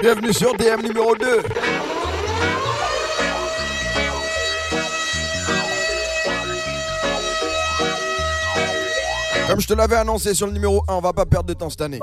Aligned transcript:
Bienvenue 0.00 0.32
sur 0.32 0.54
DM 0.56 0.82
numéro 0.82 1.14
2. 1.14 1.42
Comme 9.48 9.60
je 9.60 9.66
te 9.66 9.74
l'avais 9.74 9.96
annoncé 9.96 10.34
sur 10.34 10.46
le 10.46 10.52
numéro 10.52 10.82
1, 10.88 10.94
on 10.94 11.00
va 11.00 11.12
pas 11.12 11.24
perdre 11.24 11.46
de 11.46 11.54
temps 11.54 11.70
cette 11.70 11.82
année. 11.82 12.00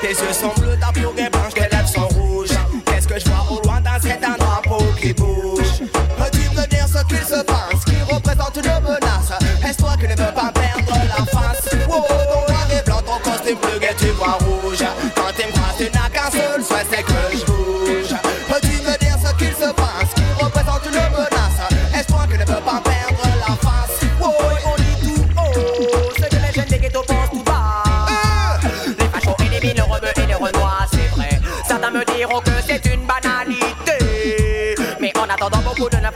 Tes 0.00 0.08
yeux 0.08 0.32
sont 0.32 0.52
bleus, 0.58 0.76
ta 0.80 0.92
peau 0.92 1.12
est 1.16 1.30
blanche, 1.30 1.54
tes 1.54 1.60
lèvres 1.60 1.88
sont 1.88 2.08
rouges. 2.08 2.48
Qu'est-ce 2.86 3.08
que 3.08 3.18
je 3.20 3.24
vois 3.26 3.44
au 3.50 3.62
loin 3.62 3.82
cet 4.00 4.24
un 4.24 4.36
drapeau 4.36 4.84
qui 5.00 5.12
bouge? 5.12 5.80
Peux-tu 5.92 6.48
me 6.56 6.66
dire 6.66 6.86
ce 6.88 7.04
qu'il 7.04 7.24
se 7.24 7.42
passe, 7.44 7.84
qui 7.84 8.14
représente 8.14 8.56
une 8.56 8.82
menace? 8.82 9.32
Est-ce 9.66 9.78
toi 9.78 9.96
qui 9.98 10.04
ne 10.04 10.10
veux 10.10 10.34
pas 10.34 10.52
perdre 10.52 10.94
la 11.08 11.24
face? 11.26 11.68
Oh, 11.88 12.02
ton 12.08 12.52
noir 12.52 12.66
blanc, 12.84 13.02
ton 13.02 13.30
costume 13.30 13.58
bleu 13.60 13.82
et 13.82 13.94
tu 13.96 14.06
vois 14.12 14.38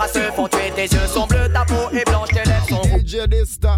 se 0.09 0.19
font 0.35 0.49
tuer. 0.49 0.73
Tes 0.75 0.87
yeux 0.87 1.07
sont 1.13 1.27
bleus, 1.27 1.49
ta 1.53 1.65
peau 1.65 1.91
est 1.93 2.09
blanche, 2.09 2.29
tes 2.29 2.49
lèvres 2.49 2.69
sont 2.69 2.83
rouges. 2.83 3.01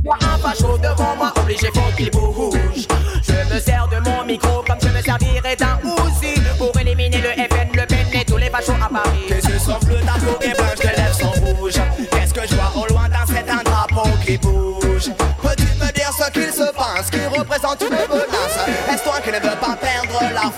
Moi, 0.05 0.17
un 0.21 0.39
facho 0.39 0.79
devant 0.79 1.17
moi, 1.17 1.33
obligé, 1.37 1.69
faut 1.75 1.97
qu'il 1.97 2.11
bouge. 2.11 2.87
Je 3.23 3.55
me 3.55 3.61
sers 3.61 3.89
de 3.89 3.99
mon 4.09 4.25
micro 4.25 4.63
comme 4.67 4.79
je 4.83 4.89
me 4.89 5.03
servirais 5.03 5.57
d'un 5.57 5.79
Uzi 5.83 6.41
pour 6.59 6.79
éliminer 6.81 7.19
le 7.19 7.31
FN, 7.31 7.69
le 7.75 7.87
PN 7.87 8.21
et 8.21 8.25
tous 8.25 8.37
les 8.37 8.51
fachos 8.51 8.73
à 8.73 8.89
Paris. 8.89 9.27
Tes 9.29 9.49
yeux 9.49 9.59
sont 9.59 9.79
bleus, 9.85 10.01
ta 10.01 10.15
peau 10.25 10.39
est 10.41 10.57
blanche, 10.57 10.77
tes 10.77 10.89
lèvres 10.89 11.15
sont 11.15 11.31
rouges. 11.31 11.81
Qu'est-ce 12.11 12.35
que 12.35 12.47
je 12.47 12.55
vois 12.55 12.83
au 12.83 12.87
loin 12.93 13.09
dans 13.09 13.27
cet 13.27 13.49
un 13.51 13.63
drapeau 13.63 14.09
qui 14.25 14.39
bouge? 14.39 15.11
Peux-tu 15.43 15.65
me 15.81 15.93
dire 15.93 16.11
ce 16.13 16.31
qu'il 16.31 16.53
se 16.53 16.73
passe, 16.73 17.11
qui 17.11 17.25
représente 17.27 17.83
une 17.83 17.91
menace? 17.91 18.59
Est-ce 18.93 19.03
toi 19.03 19.21
qui 19.23 19.31
ne 19.31 19.37
veux 19.37 19.57
pas 19.57 19.77
perdre 19.81 20.21
la 20.35 20.51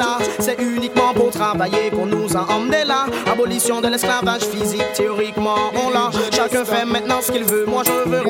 ça. 0.00 0.18
C'est 0.38 0.58
uniquement 0.60 1.12
pour 1.14 1.30
travailler 1.30 1.90
qu'on 1.90 2.06
nous 2.06 2.36
a 2.36 2.50
emmenés 2.50 2.84
là. 2.86 3.06
Abolition 3.30 3.80
de 3.80 3.88
l'esclavage 3.88 4.42
physique, 4.42 4.92
théoriquement 4.94 5.70
on 5.74 5.90
l'a. 5.90 6.10
Chacun 6.32 6.64
fait 6.64 6.84
maintenant 6.84 7.20
ce 7.22 7.32
qu'il 7.32 7.44
veut, 7.44 7.66
moi 7.66 7.82
je 7.84 8.08
veux. 8.08 8.22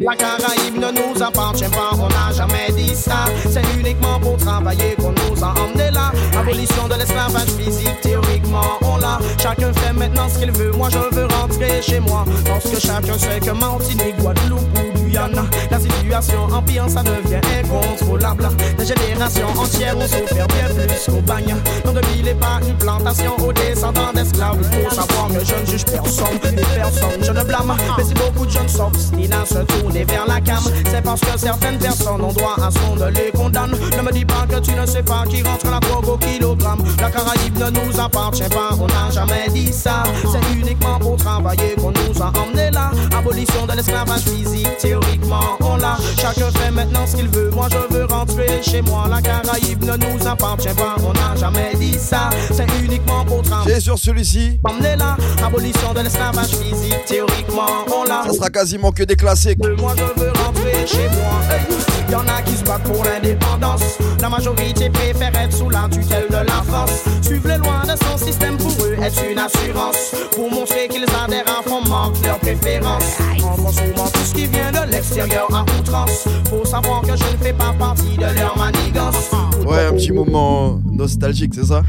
La 0.00 0.16
Caraïbe 0.16 0.78
ne 0.78 0.90
nous 1.00 1.22
appartient 1.22 1.64
pas, 1.64 1.90
on 1.94 2.08
n'a 2.08 2.32
jamais 2.34 2.70
dit 2.76 2.94
ça. 2.94 3.24
C'est 3.48 3.64
uniquement 3.78 4.18
pour 4.20 4.36
travailler 4.36 4.94
qu'on 4.96 5.12
nous 5.12 5.39
a 5.42 5.54
emmenés 5.60 5.90
là. 5.90 6.12
Abolition 6.38 6.88
de 6.88 6.94
l'esclavage 6.94 7.50
physique, 7.58 8.00
théoriquement 8.02 8.78
on 8.82 8.96
l'a. 8.96 9.18
Chacun 9.42 9.72
fait 9.72 9.92
maintenant 9.92 10.28
ce 10.28 10.38
qu'il 10.38 10.52
veut, 10.52 10.72
moi 10.72 10.88
je 10.90 10.98
veux 11.14 11.26
rentrer 11.26 11.82
chez 11.82 12.00
moi. 12.00 12.24
Parce 12.44 12.64
que 12.64 12.80
chacun 12.80 13.18
sait 13.18 13.40
que 13.40 13.50
Martinique, 13.50 14.16
Guadeloupe 14.18 14.78
ou 14.78 14.98
Guyane, 14.98 15.48
la 15.70 15.80
situation 15.80 16.44
empire, 16.52 16.88
ça 16.88 17.02
devient 17.02 17.40
incontrôlable. 17.60 18.48
Des 18.78 18.86
générations 18.86 19.48
entières 19.48 19.96
ont 19.96 20.06
souffert 20.06 20.46
bien 20.48 20.68
plus 20.74 21.12
qu'au 21.12 21.20
bagne. 21.20 21.54
Nos 21.84 21.92
de 21.92 22.06
ville 22.06 22.28
est 22.28 22.34
pas 22.34 22.60
une 22.66 22.76
plantation 22.76 23.36
aux 23.38 23.52
descendants 23.52 24.12
d'esclaves. 24.14 24.58
Il 24.60 24.84
faut 24.84 24.94
savoir 24.94 25.28
que 25.28 25.44
je 25.44 25.54
ne 25.54 25.66
juge 25.66 25.84
personne, 25.84 26.38
personne 26.74 27.20
je 27.22 27.32
ne 27.32 27.44
blâme. 27.44 27.76
Mais 27.96 28.04
si 28.04 28.14
beaucoup 28.14 28.46
de 28.46 28.50
jeunes 28.50 28.68
s'obstinent 28.68 29.42
à 29.42 29.46
se 29.46 29.58
tourner 29.58 30.04
vers 30.04 30.26
la 30.26 30.40
cam, 30.40 30.62
c'est 30.90 31.02
parce 31.02 31.20
que 31.20 31.38
certaines 31.38 31.78
personnes 31.78 32.20
ont 32.20 32.32
droit 32.32 32.56
à 32.62 32.70
ce 32.70 32.78
qu'on 32.78 32.96
ne 32.96 33.10
les 33.10 33.30
condamne. 33.32 33.72
Ne 33.96 34.02
me 34.02 34.12
dis 34.12 34.24
pas 34.24 34.46
que 34.48 34.60
tu 34.60 34.72
ne 34.72 34.86
sais 34.86 35.02
pas 35.02 35.24
qui 35.30 35.42
rentre 35.42 35.70
la 35.70 35.80
drogue 35.80 36.08
au 36.08 36.16
kilogramme. 36.16 36.82
La 37.00 37.10
Caraïbe 37.10 37.58
ne 37.58 37.70
nous 37.70 38.00
appartient 38.00 38.48
pas, 38.48 38.70
on 38.78 38.86
n'a 38.86 39.10
jamais 39.10 39.48
dit 39.50 39.72
ça. 39.72 40.02
C'est 40.22 40.54
uniquement 40.54 40.98
pour 40.98 41.16
travailler 41.16 41.74
qu'on 41.76 41.92
nous 41.92 42.22
a 42.22 42.32
emmenés 42.38 42.70
là. 42.70 42.90
Abolition 43.16 43.66
de 43.66 43.72
l'esclavage 43.76 44.22
physique, 44.22 44.76
théoriquement 44.78 45.56
on 45.60 45.76
l'a. 45.76 45.96
Chacun 46.16 46.50
fait 46.50 46.70
maintenant 46.70 47.06
ce 47.06 47.16
qu'il 47.16 47.28
veut, 47.28 47.50
moi 47.50 47.68
je 47.70 47.94
veux 47.94 48.04
rentrer 48.06 48.62
chez 48.62 48.82
moi. 48.82 49.06
La 49.08 49.22
Caraïbe 49.22 49.84
ne 49.84 49.96
nous 49.96 50.26
appartient 50.26 50.74
pas, 50.74 50.96
on 51.04 51.12
n'a 51.12 51.36
jamais 51.36 51.74
dit 51.76 51.94
ça. 51.98 52.30
C'est 52.50 52.66
uniquement 52.82 53.24
pour 53.24 53.42
travailler. 53.42 53.74
J'ai 53.74 53.80
sur 53.80 53.98
celui-ci? 53.98 54.60
Emmener 54.64 54.96
là, 54.96 55.16
abolition 55.44 55.92
de 55.94 56.00
l'esclavage 56.00 56.56
physique, 56.56 57.04
théoriquement 57.06 57.84
on 57.94 58.04
l'a. 58.04 58.24
Ça 58.26 58.34
sera 58.34 58.50
quasiment 58.50 58.92
que 58.92 59.04
des 59.04 59.16
classiques. 59.16 59.58
Moi 59.78 59.94
je 59.96 60.20
veux 60.20 60.32
rentrer 60.44 60.86
chez 60.86 61.08
moi. 61.08 61.40
Hey. 61.50 61.99
Y'en 62.10 62.26
a 62.26 62.42
qui 62.42 62.56
se 62.56 62.64
battent 62.64 62.82
pour 62.82 63.04
l'indépendance. 63.04 63.98
La 64.20 64.28
majorité 64.28 64.90
préfère 64.90 65.34
être 65.36 65.52
sous 65.52 65.70
la 65.70 65.88
tutelle 65.90 66.26
de 66.28 66.36
la 66.46 66.62
France. 66.66 67.04
Suivre 67.22 67.48
les 67.48 67.58
lois 67.58 67.82
de 67.84 67.96
son 68.04 68.18
système 68.18 68.56
pour 68.56 68.72
eux 68.84 68.96
est 69.00 69.30
une 69.30 69.38
assurance. 69.38 70.14
Pour 70.32 70.50
montrer 70.50 70.88
qu'ils 70.88 71.04
adhèrent 71.04 71.44
à 71.46 71.62
fond, 71.68 71.82
manquent 71.88 72.24
leurs 72.24 72.38
préférences. 72.38 73.18
En 73.42 73.56
consommant 73.56 74.08
tout 74.12 74.24
ce 74.24 74.34
qui 74.34 74.46
vient 74.46 74.72
de 74.72 74.90
l'extérieur 74.90 75.46
à 75.54 75.62
outrance. 75.78 76.24
Faut 76.48 76.64
savoir 76.64 77.02
que 77.02 77.16
je 77.16 77.32
ne 77.32 77.38
fais 77.42 77.52
pas 77.52 77.72
partie 77.78 78.16
de 78.16 78.26
leur 78.38 78.56
manigance. 78.58 79.30
Ouais, 79.64 79.86
un 79.86 79.92
petit 79.92 80.10
moment 80.12 80.80
nostalgique, 80.90 81.52
c'est 81.54 81.66
ça? 81.66 81.82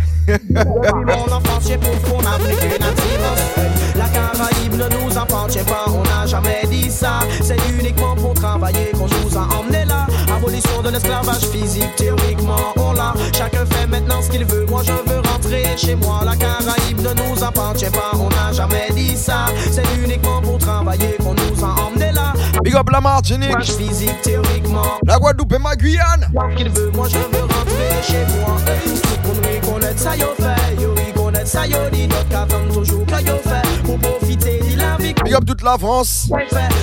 Mon 0.50 1.34
enfance, 1.34 1.64
j'ai 1.68 1.78
pour 1.78 2.00
qu'on 2.04 2.20
a 2.20 2.38
une 2.38 2.84
attirance. 2.84 3.42
La 3.96 4.06
Caraïbe 4.06 4.74
ne 4.74 4.88
nous 4.98 5.18
appartient 5.18 5.64
pas, 5.64 5.86
on 5.88 6.04
n'a 6.04 6.28
jamais 6.28 6.62
dit 6.70 6.92
ça. 6.92 7.22
C'est 7.42 7.58
uniquement 7.80 8.16
pour 8.16 8.34
travailler 8.36 8.92
qu'on 8.94 9.08
nous 9.08 9.38
a 9.38 9.48
emmenés 9.58 9.86
là. 9.86 10.06
Abolition 10.42 10.82
de 10.82 10.90
l'esclavage 10.90 11.46
physique, 11.52 11.96
théoriquement 11.98 12.74
on 12.78 12.94
l'a. 12.94 13.14
Chacun 13.38 13.64
fait 13.64 13.86
maintenant 13.86 14.24
ce 14.24 14.30
qu'il 14.32 14.44
veut, 14.44 14.66
moi 14.66 14.82
je 14.84 14.92
veux 14.92 15.20
rentrer 15.20 15.64
chez 15.78 15.94
moi. 15.94 16.22
La 16.26 16.36
Caraïbe 16.36 17.00
ne 17.00 17.14
nous 17.14 17.44
appartient 17.44 17.92
pas, 17.92 18.12
on 18.16 18.28
n'a 18.30 18.52
jamais 18.52 18.88
dit 18.96 19.16
ça. 19.16 19.46
C'est 19.72 19.84
uniquement 20.04 20.42
pour 20.42 20.58
travailler 20.58 21.16
qu'on 21.20 21.36
nous 21.36 21.64
a 21.64 21.80
emmenés 21.82 22.12
là. 22.12 22.34
Big 22.64 22.76
up 22.76 22.90
la 22.90 23.02
Martinique. 23.02 23.62
Physique, 23.62 24.20
théoriquement. 24.24 24.98
La 25.06 25.20
Guadeloupe 25.20 25.54
et 25.54 25.60
ma 25.60 25.76
Guyane. 25.76 26.28
Ce 26.34 26.56
qu'il 26.56 26.72
veut, 26.72 26.90
moi 26.96 27.08
je 27.08 27.18
veux 27.18 27.44
rentrer 27.44 28.02
chez 28.02 28.26
moi. 28.40 28.56
Pour 29.62 29.76
nous 29.78 29.98
ça, 29.98 30.16
yo 30.16 30.26
fait. 30.40 30.82
Yo 30.82 30.96
reconnaître 30.96 31.48
ça, 31.48 31.68
yo 31.68 31.78
dit. 31.92 32.10
Qu'attend 32.32 32.68
toujours 32.74 33.06
que 33.06 33.24
yo 33.24 33.36
fait. 33.44 33.84
Pour 33.84 34.00
profiter 34.00 34.60
de 34.60 34.78
la 34.80 34.98
vie. 34.98 35.14
Big 35.24 35.36
up 35.36 35.46
toute 35.46 35.62
la 35.62 35.78
France. 35.78 36.30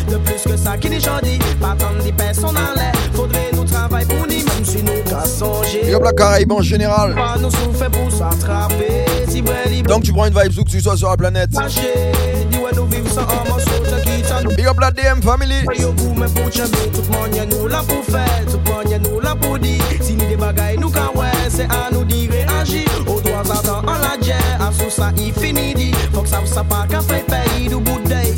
De 0.08 0.16
plus 0.18 0.42
que 0.44 0.56
ça 0.56 0.76
qui 0.78 0.88
n'est 0.88 1.00
jodi. 1.00 1.40
Pas 1.60 1.74
tant 1.76 1.92
de 1.92 2.10
personnes 2.12 2.56
en 2.56 2.74
l'air. 2.76 2.92
Faudrait 3.14 3.47
nous 3.82 3.88
travailler 3.88 4.06
pour 4.06 4.26
nous, 4.26 4.26
même 4.26 4.64
si 4.64 4.82
nous 4.82 5.02
qu'à 5.04 5.24
songer. 5.24 5.98
La 6.02 6.12
Caraïbe 6.12 6.52
en 6.52 6.62
général. 6.62 7.14
Donc 9.86 10.02
tu 10.02 10.12
prends 10.12 10.26
une 10.26 10.38
vibe 10.38 10.58
où 10.58 10.64
que 10.64 10.70
tu 10.70 10.80
sois 10.80 10.96
sur 10.96 11.10
la 11.10 11.16
planète. 11.16 11.50
Big 14.56 14.66
up 14.66 14.80
la 14.80 14.90
DM 14.90 15.22
family. 15.22 15.64
Ni 27.58 27.68
du 27.68 27.76
bout 27.76 28.00
d'œil, 28.08 28.34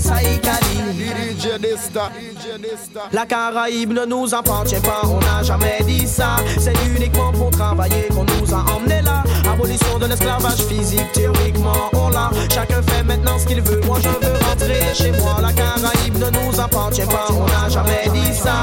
La 3.13 3.27
Caraïbe 3.27 3.93
ne 3.93 4.05
nous 4.05 4.35
appartient 4.35 4.81
pas, 4.81 5.03
on 5.05 5.19
n'a 5.19 5.43
jamais 5.43 5.79
dit 5.87 6.07
ça. 6.07 6.37
C'est 6.59 6.75
uniquement 6.97 7.33
pour 7.33 7.51
travailler 7.51 8.09
qu'on 8.09 8.25
nous 8.25 8.55
a 8.55 8.65
emmenés 8.73 9.03
là. 9.03 9.25
Abolition 9.51 9.99
de 9.99 10.07
l'esclavage 10.07 10.63
physique, 10.63 11.11
théoriquement 11.13 11.91
on 11.93 12.09
l'a. 12.11 12.31
Chacun 12.53 12.83
fait 12.83 13.03
maintenant 13.03 13.39
ce 13.39 13.47
qu'il 13.47 13.61
veut, 13.63 13.81
moi 13.87 13.99
je 14.01 14.09
veux 14.09 14.35
rentrer 14.45 14.95
chez 14.95 15.13
moi. 15.13 15.39
La 15.43 15.53
Caraïbe 15.53 16.19
ne 16.19 16.31
nous 16.31 16.61
appartient 16.61 17.07
pas, 17.07 17.27
on 17.31 17.47
n'a 17.47 17.69
jamais 17.69 18.09
dit 18.13 18.35
ça. 18.35 18.63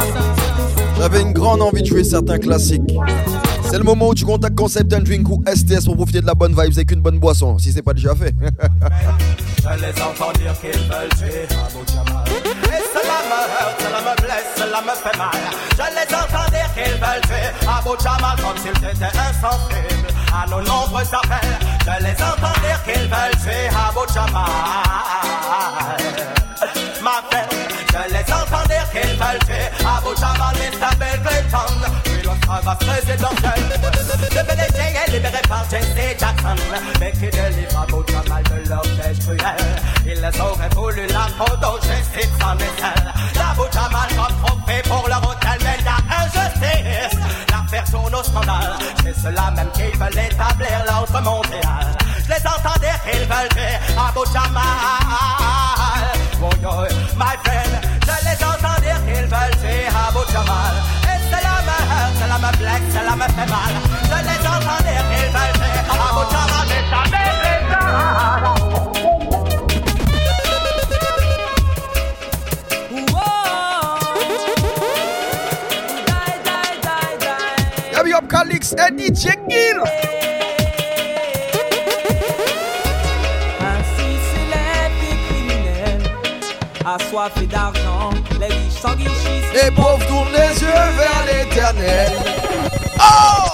J'avais 0.97 1.21
une 1.21 1.33
grande 1.33 1.61
envie 1.61 1.81
de 1.81 1.87
jouer 1.87 2.03
certains 2.03 2.39
classiques. 2.39 2.95
C'est 3.69 3.77
le 3.77 3.83
moment 3.83 4.07
où 4.09 4.15
tu 4.15 4.25
contactes 4.25 4.55
Concept 4.55 4.93
and 4.93 5.01
Drink 5.01 5.27
ou 5.29 5.43
STS 5.45 5.85
pour 5.85 5.95
profiter 5.95 6.21
de 6.21 6.25
la 6.25 6.33
bonne 6.33 6.51
vibe 6.51 6.71
avec 6.73 6.91
une 6.91 7.01
bonne 7.01 7.19
boisson, 7.19 7.57
si 7.57 7.73
c'est 7.73 7.81
pas 7.81 7.93
déjà 7.93 8.15
fait. 8.15 8.33
Je 8.39 9.81
les 9.81 10.01
entends 10.01 10.31
dire 10.39 10.53
qu'ils 10.61 10.79
veulent 10.83 11.09
tuer 11.17 11.45
Abu 11.51 11.83
Jamal. 11.93 12.23
Et 12.27 12.83
cela 12.93 13.17
me 13.27 13.39
heurte, 13.43 13.77
cela 13.79 13.99
me 13.99 14.13
blesse, 14.21 14.49
cela 14.55 14.81
me 14.81 14.95
fait 14.95 15.17
mal. 15.17 15.35
Je 15.71 15.87
les 15.97 16.15
entends 16.15 16.49
dire 16.49 16.69
qu'ils 16.73 16.93
veulent 16.93 17.25
tuer 17.27 17.47
Abu 17.67 17.93
Jamal 18.01 18.37
comme 18.37 18.57
s'ils 18.57 18.89
étaient 18.89 19.17
insensibles 19.17 20.11
à 20.33 20.49
nos 20.49 20.61
nombreux 20.61 21.01
appels. 21.01 21.59
Je 21.81 22.03
les 22.03 22.15
entends 22.23 22.59
dire 22.61 22.79
qu'ils 22.85 23.09
veulent 23.09 23.37
tuer 23.43 23.67
Abu 23.67 24.13
Jamal. 24.13 24.47
Ma 27.03 27.21
Abu 32.49 32.55
Jamal, 32.55 32.55
Mr. 32.55 32.55
Bill 32.55 32.55
Clinton. 32.55 32.55
Puis 32.55 32.55
l'autre 32.55 32.63
va 32.63 32.73
se 32.73 32.85
présidentiel. 32.85 33.61
Le 34.31 34.43
PDG 34.43 34.79
et 34.87 35.11
libéré 35.11 35.41
par 35.47 35.63
Jesse 35.69 36.19
Jackson, 36.19 36.55
mais 36.99 37.11
qui 37.11 37.29
délivre 37.29 37.77
à 37.77 38.29
mal 38.29 38.43
de 38.43 38.69
leur 38.69 38.81
piège 38.81 39.19
cruel. 39.19 39.57
Ils 40.05 40.41
auraient 40.41 40.69
voulu 40.75 41.07
la 41.07 41.27
photo, 41.37 41.79
Jesse 41.81 42.29
sans 42.39 42.55
aisselle. 42.55 43.13
La 43.35 43.53
bouche 43.55 43.75
mal 43.91 44.09
comme 44.15 44.37
trophée 44.43 44.81
pour 44.87 45.07
leur 45.07 45.21
hôtel, 45.29 45.59
mais 45.61 45.77
la 45.83 45.97
injustice. 46.23 47.19
L'affaire 47.51 47.91
tourne 47.91 48.15
au 48.15 48.23
scandale, 48.23 48.77
c'est 49.03 49.19
ceux-là 49.21 49.51
même 49.55 49.71
qui 49.73 49.97
veulent 49.97 50.25
établir 50.25 50.85
l'autre 50.87 51.21
mondial. 51.21 51.97
Je 52.23 52.29
les 52.29 52.47
entends 52.47 52.79
dire 52.79 52.99
qu'ils 53.03 53.27
veulent 53.27 53.49
tuer 53.49 53.77
Abu 53.97 54.23
Jamal. 54.33 54.63
Oh, 56.41 56.49
oh, 56.65 56.85
my 57.15 57.35
friend, 57.43 57.73
je 58.03 58.15
les 58.25 58.39
entends 58.43 58.81
dire 58.81 58.99
qu'ils 59.05 59.27
veulent 59.27 59.57
tuer 59.61 59.87
Abu 59.87 60.19
Jamal. 60.31 60.75
Et 61.03 61.06
cela 61.06 61.06
me 61.31 61.77
hurt, 61.91 62.13
cela 62.19 62.37
me 62.37 62.51
blesse, 62.57 62.87
cela 62.93 63.15
me 63.15 63.27
fait 63.35 63.49
mal. 63.49 63.73
Je 64.03 64.17
les 64.27 64.41
entends 64.47 64.81
dire 64.83 65.03
qu'ils 65.09 65.31
veulent 65.35 65.57
tuer 65.59 65.81
Abu 65.89 66.23
Jamal, 66.31 66.65
mais 66.69 66.83
ça 66.89 67.01
m'étonne. 67.11 68.57
Yeah, 77.91 78.03
big 78.03 78.13
up 78.13 78.27
Calix 78.29 78.73
and 78.73 78.97
DJ 78.99 79.35
Gill. 79.49 79.81
Ainsi 83.59 84.09
s'élèvent 84.27 84.97
des 85.01 85.17
criminels, 85.27 86.05
assoiffés 86.85 87.47
d'argent, 87.47 87.77
les 87.77 87.85
riches 87.85 87.86
s'enrichissent. 88.77 89.53
Les 89.53 89.71
pauvres 89.71 90.05
tournent 90.07 90.31
les 90.31 90.61
yeux 90.61 90.67
vers 90.67 91.25
l'éternel. 91.25 92.11
Oh! 92.99 93.47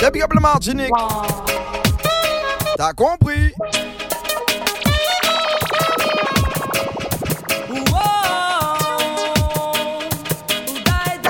Yeah, 0.00 0.10
big 0.10 0.22
up 0.22 0.32
le 0.32 0.40
Martinique. 0.40 0.92
T'as 2.76 2.92
compris? 2.94 3.52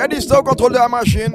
Eddie 0.02 0.22
Stowe 0.22 0.42
contrôle 0.42 0.72
de 0.72 0.78
la 0.78 0.88
machine. 0.88 1.34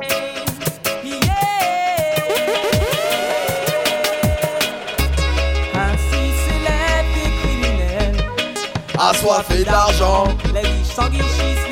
Assoiffé 9.10 9.64
d'argent. 9.64 10.24
les 10.52 10.62
riches 10.62 11.65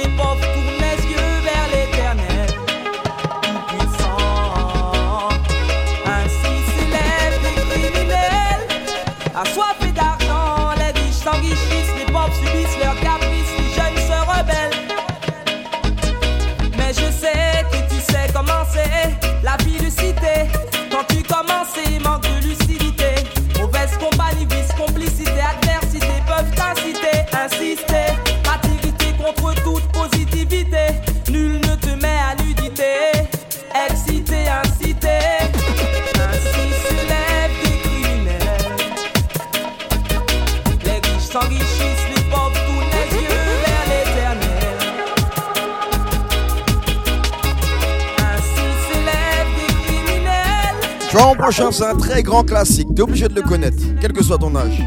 prochain, 51.43 51.71
c'est 51.71 51.85
un 51.85 51.95
très 51.95 52.23
grand 52.23 52.43
classique. 52.43 52.87
T'es 52.95 53.01
obligé 53.01 53.27
de 53.27 53.35
le 53.35 53.41
connaître, 53.41 53.83
quel 53.99 54.13
que 54.13 54.23
soit 54.23 54.37
ton 54.37 54.55
âge. 54.55 54.81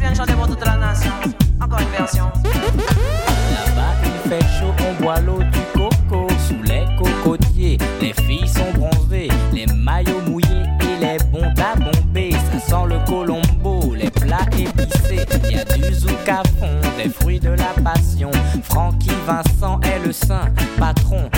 Viens 0.00 0.10
de 0.10 0.16
chanter 0.16 0.32
pour 0.32 0.48
toute 0.48 0.64
la 0.66 0.76
nation. 0.76 1.12
Encore 1.60 1.78
une 1.78 1.96
version. 1.96 2.24
Là-bas, 2.44 3.94
il 4.04 4.28
fait 4.28 4.40
chaud, 4.58 4.74
on 4.80 5.02
boit 5.02 5.20
l'eau 5.20 5.38
du 5.38 5.60
coco. 5.72 6.26
Sous 6.48 6.62
les 6.64 6.84
cocotiers, 6.98 7.78
les 8.00 8.12
filles 8.12 8.48
sont 8.48 8.72
bronzées, 8.76 9.28
les 9.52 9.66
maillots 9.66 10.20
mouillés 10.26 10.64
et 10.80 11.00
les 11.00 11.18
bons 11.30 11.54
à 11.62 11.76
bomber. 11.76 12.32
Ça 12.32 12.58
sent 12.58 12.88
le 12.88 12.98
colombo, 13.06 13.94
les 13.94 14.10
plats 14.10 14.46
épicés. 14.58 15.24
Y 15.48 15.58
a 15.60 15.64
du 15.64 15.94
zouk 15.94 16.28
à 16.28 16.42
fond, 16.58 16.80
des 16.98 17.08
fruits 17.08 17.38
de 17.38 17.50
la 17.50 17.72
passion. 17.84 18.32
Francky 18.64 19.10
Vincent 19.26 19.80
est 19.82 20.04
le 20.04 20.12
saint 20.12 20.48
patron. 20.78 21.30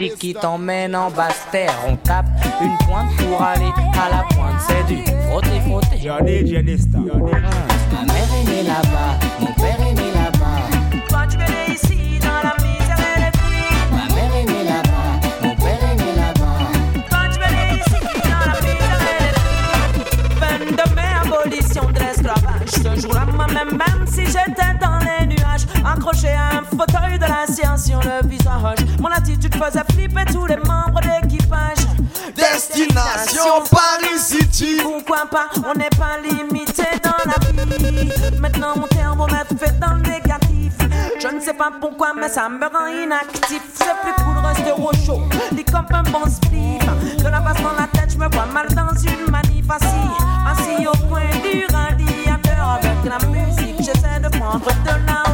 Et 0.00 0.10
qui 0.10 0.34
t'emmène 0.34 0.94
en 0.94 1.10
basse 1.10 1.46
terre. 1.50 1.74
On 1.88 1.96
tape 1.96 2.26
une 2.60 2.76
pointe 2.86 3.08
pour 3.16 3.40
aller 3.42 3.70
à 3.94 4.10
la 4.10 4.22
pointe. 4.34 4.60
C'est 4.66 4.84
du 4.86 5.02
frotter, 5.28 5.60
frotter. 5.66 5.98
Ma 6.06 6.20
mère 8.12 8.30
est 8.34 8.44
née 8.44 8.62
là-bas, 8.64 9.12
mon 9.40 9.52
père 9.54 9.80
est 9.80 9.94
né 9.94 10.12
là-bas. 10.12 10.60
Toi, 11.08 11.22
tu 11.30 11.38
es 11.38 11.72
ici 11.72 12.18
dans 12.20 12.42
la 12.48 12.54
misère 12.62 13.00
et 13.16 13.20
les 13.20 13.32
cris. 13.32 13.72
Ma 13.90 14.04
mère 14.14 14.34
est 14.36 14.44
née 14.44 14.64
là-bas, 14.64 15.10
mon 15.42 15.54
père 15.56 15.82
est 15.90 15.96
né 15.96 16.12
là-bas. 16.14 16.60
Toi, 17.08 17.22
tu 17.32 17.38
es 17.40 17.46
ici 17.78 18.00
dans 18.24 18.44
la 18.52 18.56
misère 18.60 19.02
et 19.08 19.18
les 19.24 19.32
cris. 19.40 20.04
22 20.40 20.94
mai, 20.94 21.12
abolition 21.24 21.86
de 21.90 21.98
l'esclavage. 21.98 22.70
Ce 22.70 23.00
jour-là, 23.00 23.24
moi-même, 23.34 23.72
même 23.72 24.02
si 24.06 24.24
j'étais 24.26 24.74
dans 24.80 24.98
les 24.98 25.26
nuages, 25.26 25.66
accroché 25.84 26.28
à 26.28 26.58
un 26.58 26.62
fauteuil 26.62 27.07
sur 27.54 28.00
le 28.00 28.28
visage, 28.28 28.78
mon 29.00 29.08
attitude 29.08 29.54
faisait 29.54 29.84
flipper 29.92 30.24
tous 30.26 30.46
les 30.46 30.56
membres 30.56 31.00
d'équipage. 31.00 31.78
Destination 32.34 33.64
Paris 33.70 34.18
City. 34.18 34.78
Pourquoi 34.82 35.26
pas, 35.30 35.48
on 35.56 35.76
n'est 35.78 35.88
pas 35.90 36.18
limité 36.22 36.84
dans 37.02 37.10
la 37.24 37.36
vie. 37.46 38.38
Maintenant 38.38 38.74
mon 38.76 38.86
thermomètre 38.86 39.54
fait 39.58 39.78
dans 39.80 39.94
le 39.94 40.02
négatif. 40.02 40.74
Je 41.20 41.28
ne 41.28 41.40
sais 41.40 41.54
pas 41.54 41.72
pourquoi, 41.80 42.12
mais 42.14 42.28
ça 42.28 42.48
me 42.48 42.66
rend 42.66 42.86
inactif. 42.86 43.62
C'est 43.74 43.96
plus 44.02 44.12
cool, 44.22 44.36
rester 44.44 44.72
au 44.72 44.92
chaud. 45.04 45.22
Lit 45.52 45.64
comme 45.64 45.86
un 45.90 46.02
bon 46.02 46.26
spliff. 46.28 47.16
De 47.18 47.28
la 47.28 47.40
basse 47.40 47.62
dans 47.62 47.72
la 47.72 47.88
tête, 47.92 48.12
je 48.12 48.18
me 48.18 48.28
vois 48.28 48.46
mal 48.46 48.68
dans 48.68 48.94
une 49.00 49.30
manif 49.30 49.70
assis. 49.70 49.86
Assis 50.46 50.86
au 50.86 51.06
coin 51.08 51.22
du 51.42 51.64
radiateur 51.72 52.78
avec 52.78 53.04
la 53.04 53.26
musique. 53.28 53.78
J'essaie 53.78 54.20
de 54.20 54.28
prendre 54.28 54.66
de 54.66 55.06
la 55.06 55.27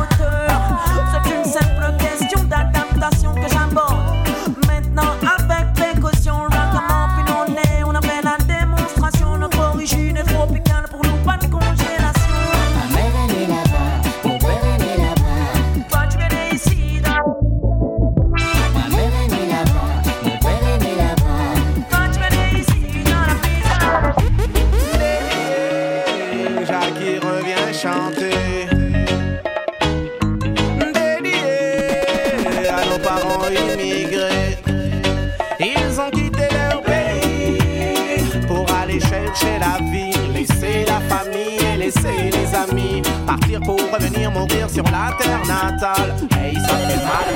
sur 44.75 44.83
la 44.85 45.16
terre 45.21 45.47
natale. 45.47 46.14
Hey, 46.37 46.57
ça 46.57 46.76
fait 46.76 46.97
mal. 46.97 47.26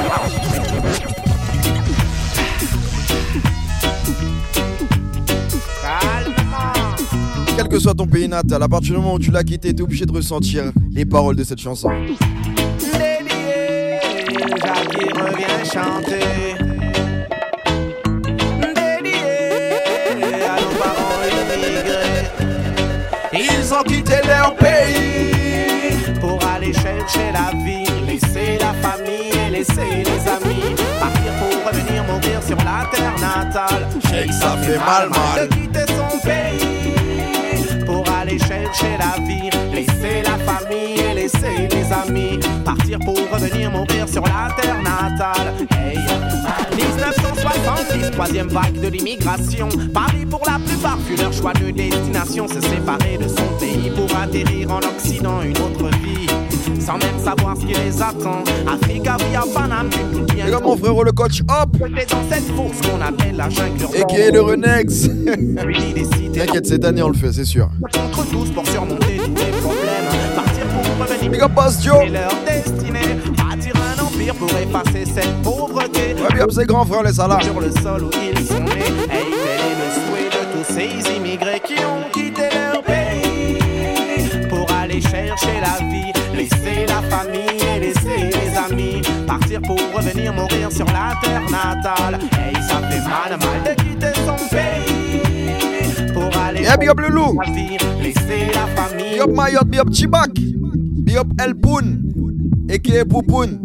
Calmement. 7.55 7.69
que 7.71 7.79
soit 7.79 7.95
ton 7.95 8.09
pays 8.09 8.27
natal, 8.27 8.61
à 8.61 8.69
partir 8.69 8.95
du 8.95 9.01
moment 9.01 9.15
où 9.15 9.19
tu 9.21 9.31
l'as 9.31 9.45
quitté, 9.45 9.73
t'es 9.73 9.83
obligé 9.83 10.05
de 10.05 10.13
ressentir 10.13 10.73
les 10.91 11.05
paroles 11.05 11.37
de 11.37 11.45
cette 11.45 11.61
chanson. 11.61 11.91
Jacques 14.61 14.89
qui 14.89 15.05
revient 15.05 15.65
chanter. 15.65 16.57
À 20.45 20.61
nos 20.61 20.75
parents 20.77 21.23
immigrés. 21.31 22.27
Ils 23.33 23.73
ont 23.73 23.85
quitté 23.85 24.15
leur 24.27 24.57
pays 24.57 25.38
pour 26.21 26.39
aller 26.55 26.73
chercher 26.73 27.33
la 27.33 27.57
vie, 27.65 27.85
laisser 28.07 28.59
la 28.61 28.73
famille 28.89 29.33
et 29.47 29.51
laisser 29.51 30.05
les 30.05 30.29
amis. 30.29 30.75
Partir 31.01 31.33
pour 31.39 31.71
revenir 31.71 32.05
mourir 32.05 32.43
sur 32.47 32.57
la 32.59 32.87
terre 32.93 33.15
natale. 33.21 33.87
Shake, 34.11 34.33
ça 34.33 34.57
fait 34.59 34.79
mal, 34.79 35.09
mal. 35.11 35.49
De 35.49 35.55
quitter 35.55 35.87
son 35.95 36.19
pays 36.19 36.78
chercher 38.37 38.97
la 38.99 39.23
vie, 39.25 39.49
laisser 39.73 40.23
la 40.25 40.37
famille 40.39 40.99
et 40.99 41.15
laisser 41.15 41.69
les 41.71 41.93
amis. 41.93 42.41
Partir 42.65 42.99
pour 42.99 43.17
revenir 43.31 43.71
mourir 43.71 44.09
sur 44.09 44.23
la 44.23 44.51
terre 44.61 44.83
natale. 44.83 45.55
Hey. 45.71 45.99
1970, 46.77 48.11
troisième 48.11 48.49
vague 48.49 48.81
de 48.81 48.89
l'immigration. 48.89 49.69
Paris 49.95 50.27
pour 50.27 50.43
la 50.47 50.59
plupart 50.59 50.99
fut 51.07 51.17
leur 51.17 51.33
choix 51.33 51.53
de 51.55 51.71
destination. 51.71 52.49
Se 52.49 52.61
séparer 52.61 53.19
de 53.19 53.29
son 53.29 53.49
pays 53.59 53.91
pour 53.91 54.15
atterrir 54.17 54.71
en 54.73 54.79
Occident, 54.79 55.43
une 55.43 55.57
autre 55.59 55.89
vie. 56.03 56.27
Sans 56.89 56.97
même 56.97 57.19
savoir 57.23 57.55
ce 57.55 57.67
qui 57.67 57.75
les 57.75 58.01
attend. 58.01 58.43
Africa 58.67 59.19
via 59.29 59.43
Paname, 59.55 59.91
bien. 60.35 60.47
Et 60.47 60.51
comme 60.51 60.63
mon 60.63 60.75
frérot 60.75 61.05
le 61.05 61.13
coach 61.13 61.43
Hop, 61.43 61.77
T'es 61.95 62.07
dans 62.07 62.23
cette 62.31 62.47
fosse 62.47 62.81
qu'on 62.81 63.03
appelle 63.03 63.37
la 63.37 63.51
jungle 63.51 63.85
et 63.95 64.05
qui 64.05 64.17
est 64.17 64.31
le 64.31 64.41
Renex. 64.41 65.07
T'inquiète, 66.33 66.67
cette 66.67 66.87
année 66.87 67.03
on 67.03 67.09
le 67.11 67.15
fait, 67.15 67.31
c'est 67.31 67.45
sûr. 67.45 67.69
contre 67.93 68.31
tous 68.31 68.51
pour 68.53 68.67
surmonter 68.67 69.19
tous 69.19 69.35
les 69.35 69.59
problèmes. 69.61 70.35
Partir 70.35 70.65
pour 70.65 71.07
revenir 71.07 71.31
Big 71.31 71.43
up 71.43 71.53
Boss 71.53 71.85
Joe. 71.85 72.05
et 72.07 72.09
leur 72.09 72.33
destinée. 72.47 73.19
Bâtir 73.37 73.75
un 73.77 74.03
empire 74.03 74.35
pour 74.37 74.49
effacer 74.49 75.05
cette 75.05 75.43
pauvreté. 75.43 76.15
Ouais, 76.15 76.51
ses 76.51 76.65
grands 76.65 76.87
frères, 76.87 77.03
les. 77.03 77.13
Sur 77.13 77.61
le 77.61 77.71
sol 77.71 78.05
où 78.05 78.11
ils 78.33 78.47
sont 78.47 78.61
nés. 78.61 78.89
Hey, 79.11 79.27
tel 79.29 79.61
est 79.61 79.77
le 79.77 79.91
souhait 79.93 80.31
de 80.31 80.57
tous 80.57 80.73
ces 80.73 81.17
immigrés 81.17 81.61
qui 81.63 81.75
ont 81.85 82.11
quitté 82.15 82.28
revenir 90.29 90.33
mourir 90.35 90.73
sur 90.73 90.87
la 90.87 91.15
terre 91.23 91.43
natale. 91.51 92.19
Hey, 92.33 92.55
ça 92.63 92.81
fait 92.89 93.01
mal, 93.01 93.39
mal 93.39 93.77
de 93.77 93.83
quitter 93.83 94.13
son 94.27 94.49
pays. 94.49 96.13
Pour 96.13 96.41
aller 96.41 96.63
Yeah, 96.63 96.77
big 96.77 96.89
up 96.89 97.01
Loulou. 97.01 97.39
la 97.41 97.53
vie, 97.53 97.77
laisser 98.03 98.53
la 98.55 98.67
famille. 98.83 99.13
Big 99.13 99.21
up 99.21 99.31
Mayotte, 99.31 99.69
big 99.69 99.81
up 99.81 99.89
Chibak. 99.93 100.31
Big 100.35 101.17
up 101.17 101.29
El 101.41 101.55
Poun. 101.55 102.03
Et 102.71 102.79
qui 102.81 102.95
est 102.97 103.05
Poupoun. 103.05 103.59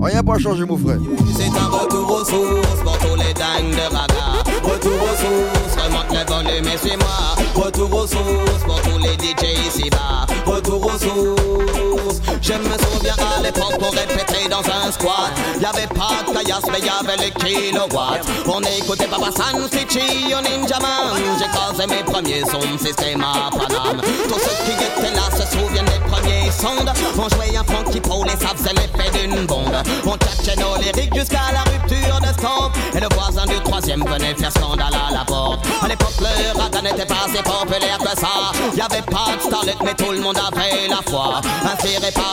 Rien 0.00 0.22
pas 0.22 0.38
changé, 0.38 0.64
mon 0.66 0.76
frère. 0.76 0.98
C'est 1.34 1.48
un 1.58 1.66
retour 1.68 2.10
aux 2.20 2.24
sources 2.24 2.82
pour 2.82 2.98
tous 2.98 3.16
les 3.16 3.32
dingues 3.32 3.70
de 3.72 3.94
raga. 3.94 4.42
Retour 4.62 4.92
aux 4.92 5.16
sources, 5.16 5.76
remonte 5.76 6.10
le 6.10 6.26
volume 6.30 6.68
et 6.68 6.76
suis-moi. 6.76 7.34
Retour 7.54 7.94
aux 7.94 8.06
sources 8.06 8.64
pour 8.66 8.82
tous 8.82 8.98
les 8.98 9.14
DJ 9.14 9.66
ici-bas. 9.66 10.26
Retour 10.44 10.84
aux 10.86 10.98
sources. 10.98 12.03
Je 12.44 12.52
me 12.52 12.76
souviens 12.76 13.16
à 13.16 13.40
l'époque 13.40 13.72
on 13.80 13.88
répétait 13.88 14.50
dans 14.50 14.58
un 14.58 14.92
squat. 14.92 15.32
Y'avait 15.62 15.86
pas 15.86 16.20
de 16.26 16.36
caillasse 16.36 16.64
mais 16.70 16.80
y'avait 16.80 17.16
les 17.16 17.30
kilowatts. 17.30 18.20
On 18.46 18.60
écoutait 18.60 19.06
Papa 19.06 19.30
San 19.34 19.66
Stitchy 19.66 20.34
au 20.34 20.42
Ninja 20.42 20.78
Man. 20.78 21.16
J'ai 21.38 21.48
causé 21.48 21.86
mes 21.86 22.04
premiers 22.04 22.42
sons, 22.42 22.60
système 22.78 23.22
à 23.22 23.48
Paname. 23.48 24.02
Tous 24.28 24.38
ceux 24.38 24.56
qui 24.66 24.72
étaient 24.72 25.14
là 25.16 25.22
se 25.32 25.56
souviennent 25.56 25.86
des 25.86 26.04
premiers 26.06 26.50
sondes. 26.50 26.92
On 27.16 27.28
jouait 27.30 27.56
un 27.56 27.64
funky 27.64 28.00
pole 28.00 28.28
et 28.28 28.38
ça 28.38 28.52
faisait 28.54 28.74
l'effet 28.74 29.26
d'une 29.26 29.46
bombe. 29.46 29.76
On 30.04 30.14
tchatchait 30.18 30.60
nos 30.60 30.76
lyriques 30.76 31.14
jusqu'à 31.14 31.50
la 31.50 31.62
rupture 31.62 32.20
de 32.20 32.38
stomp. 32.38 32.76
Et 32.94 33.00
le 33.00 33.08
voisin 33.14 33.46
du 33.46 33.58
troisième 33.62 34.04
venait 34.04 34.34
faire 34.34 34.50
scandale 34.50 34.92
à 34.92 35.14
la 35.14 35.24
porte. 35.24 35.64
À 35.80 35.88
l'époque, 35.88 36.20
le 36.20 36.60
raga 36.60 36.82
n'était 36.82 37.06
pas 37.06 37.24
si 37.34 37.42
populaire 37.42 37.98
que 37.98 38.20
ça. 38.20 38.52
Y'avait 38.76 39.00
pas 39.00 39.32
de 39.34 39.40
starlet, 39.40 39.76
mais 39.82 39.94
tout 39.94 40.12
le 40.12 40.20
monde 40.20 40.36
avait 40.36 40.88
la 40.88 41.00
foi. 41.10 41.40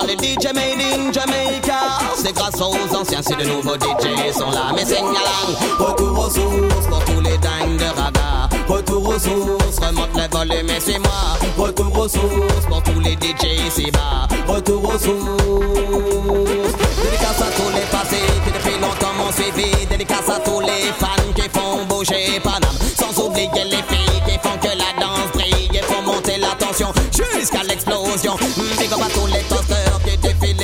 Les 0.07 0.15
DJ 0.15 0.53
made 0.53 0.81
in 0.81 1.11
Jamaica. 1.11 1.99
C'est 2.15 2.33
grâce 2.33 2.59
aux 2.59 2.95
anciens 2.95 3.21
si 3.21 3.35
de 3.35 3.43
nouveaux 3.45 3.75
DJ 3.75 4.33
sont 4.33 4.51
là. 4.51 4.71
Mais 4.75 4.85
signalant, 4.85 5.47
retour 5.79 6.19
aux 6.19 6.29
sources 6.29 6.87
pour 6.87 7.03
tous 7.05 7.21
les 7.21 7.37
dingues 7.37 7.77
de 7.77 7.99
raga. 7.99 8.49
Retour 8.67 9.09
aux 9.09 9.19
sources, 9.19 9.79
remonte 9.79 10.15
le 10.15 10.27
volume 10.31 10.69
et 10.69 10.79
suis-moi. 10.79 11.11
Retour 11.57 11.97
aux 11.97 12.07
sources 12.07 12.65
pour 12.67 12.81
tous 12.83 12.99
les 12.99 13.13
DJ 13.13 13.67
ici-bas. 13.67 14.27
Retour 14.47 14.83
aux 14.85 14.99
sources. 14.99 16.73
Dédicace 17.03 17.41
à 17.41 17.51
tous 17.55 17.69
les 17.73 17.85
passés 17.91 18.25
qui 18.45 18.51
depuis 18.51 18.79
longtemps 18.79 19.13
m'ont 19.17 19.31
suivi. 19.31 19.85
Dédicace 19.87 20.29
à 20.29 20.39
tous 20.39 20.61
les 20.61 20.91
fans 20.99 21.31
qui 21.35 21.49
font 21.49 21.85
bouger 21.87 22.39
Paname. 22.43 22.75
Sans 22.97 23.25
oublier 23.25 23.49
les 23.65 23.83
filles 23.89 24.21
qui 24.25 24.39
font 24.41 24.57
que 24.57 24.67
la 24.67 24.99
danse 24.99 25.31
brille 25.33 25.69
et 25.73 25.81
font 25.81 26.01
monter 26.01 26.37
la 26.37 26.55
tension 26.57 26.91
jusqu'à 27.11 27.63
l'explosion. 27.63 28.35
Big 28.79 28.91
up 28.93 28.99
à 29.03 29.09
tous 29.09 29.27
les 29.27 29.41
toasters 29.49 29.80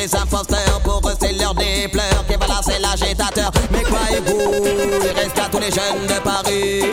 les 0.08 0.16
imposteurs. 0.16 0.80
Pour 0.84 1.02
eux, 1.08 1.14
c'est 1.20 1.34
l'heure 1.34 1.54
des 1.54 1.88
pleurs. 1.88 2.26
Qui 2.28 2.36
voilà, 2.36 2.62
c'est 2.64 2.80
l'agitateur. 2.80 3.52
Mais 3.72 3.82
croyez-vous, 3.82 4.52
il 5.04 5.20
reste 5.20 5.38
à 5.38 5.50
tous 5.50 5.60
les 5.60 5.72
jeunes 5.72 6.08
de 6.08 6.20
Paris. 6.22 6.84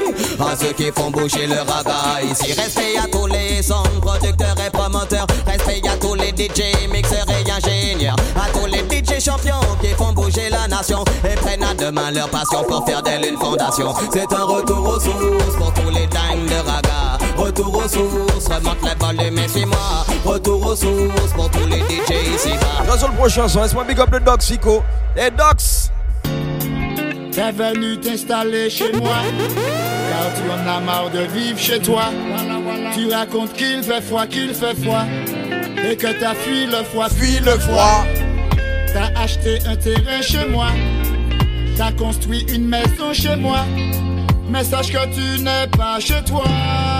À 0.40 0.56
ceux 0.56 0.72
qui 0.72 0.90
font 0.90 1.10
bouger 1.10 1.46
le 1.46 1.58
raga 1.58 2.22
ici. 2.22 2.52
Respect 2.52 2.96
à 3.02 3.06
tous 3.08 3.26
les 3.26 3.62
sons, 3.62 3.82
producteurs 4.00 4.56
et 4.66 4.70
promoteurs. 4.70 5.26
Respect 5.46 5.82
à 5.88 5.96
tous 5.96 6.14
les 6.14 6.30
DJ, 6.30 6.88
mixeurs 6.90 7.26
et 7.28 7.50
ingénieurs. 7.50 8.16
À 8.36 8.50
tous 8.52 8.66
les 8.66 8.80
DJ 8.80 9.22
champions 9.22 9.60
qui 9.80 9.88
font 9.88 10.12
bouger 10.12 10.50
la 10.50 10.66
nation. 10.68 11.04
Et 11.24 11.34
prennent 11.36 11.62
à 11.62 11.74
demain 11.74 12.10
leur 12.10 12.28
passion 12.28 12.64
pour 12.64 12.84
faire 12.86 13.02
d'elle 13.02 13.26
une 13.26 13.38
fondation. 13.38 13.94
C'est 14.12 14.32
un 14.32 14.44
retour 14.44 14.88
aux 14.88 15.00
sources 15.00 15.56
pour 15.56 15.72
tous 15.74 15.90
les 15.90 16.06
dingues 16.06 16.46
de 16.48 16.68
raga. 16.68 17.23
Retour 17.36 17.76
aux 17.76 17.88
sources, 17.88 18.46
remonte 18.48 18.78
le 18.82 18.98
volume 18.98 19.38
et 19.38 19.48
suis-moi. 19.48 20.06
Retour 20.24 20.66
aux 20.66 20.76
sources 20.76 21.32
pour 21.34 21.50
tous 21.50 21.66
les 21.66 21.80
DJ 21.80 22.34
ici-bas. 22.34 22.84
Dans 22.86 23.08
le 23.08 23.14
prochain 23.14 23.48
son, 23.48 23.62
laisse-moi 23.62 23.84
big 23.84 24.00
up 24.00 24.10
le 24.12 24.20
Docs, 24.20 24.42
Fico. 24.42 24.82
Les 25.16 25.30
Docs. 25.30 25.90
T'es 27.32 27.50
venu 27.50 27.98
t'installer 27.98 28.70
chez 28.70 28.92
moi, 28.92 29.16
car 30.08 30.32
tu 30.36 30.48
en 30.48 30.70
as 30.70 30.80
marre 30.80 31.10
de 31.10 31.22
vivre 31.34 31.58
chez 31.58 31.80
toi. 31.80 32.04
Tu 32.94 33.12
racontes 33.12 33.52
qu'il 33.54 33.82
fait 33.82 34.00
froid, 34.00 34.26
qu'il 34.26 34.54
fait 34.54 34.76
froid, 34.80 35.02
et 35.84 35.96
que 35.96 36.06
t'as 36.20 36.34
fui 36.34 36.66
le 36.66 36.84
froid, 36.84 37.08
Fuis 37.08 37.40
le 37.40 37.58
froid. 37.58 38.04
T'as 38.92 39.20
acheté 39.20 39.58
un 39.66 39.74
terrain 39.74 40.22
chez 40.22 40.46
moi, 40.46 40.68
t'as 41.76 41.90
construit 41.90 42.46
une 42.48 42.68
maison 42.68 43.12
chez 43.12 43.34
moi, 43.34 43.64
mais 44.48 44.64
sache 44.64 44.92
que 44.92 45.04
tu 45.14 45.42
n'es 45.42 45.66
pas 45.76 45.98
chez 46.00 46.22
toi. 46.24 46.44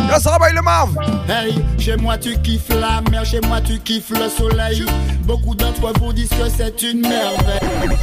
Grâce 0.08 0.26
à 0.26 0.38
le. 0.38 1.32
Hey, 1.32 1.54
chez 1.78 1.96
moi 1.96 2.18
tu 2.18 2.36
kiffes 2.38 2.68
la 2.68 3.00
mer, 3.10 3.24
chez 3.24 3.40
moi 3.46 3.60
tu 3.60 3.78
kiffes 3.78 4.10
le 4.10 4.28
soleil. 4.28 4.84
Beaucoup 5.24 5.54
d'entre 5.54 5.92
vous 6.00 6.12
disent 6.12 6.28
que 6.28 6.48
c'est 6.54 6.82
une 6.82 7.00
merveille. 7.00 7.96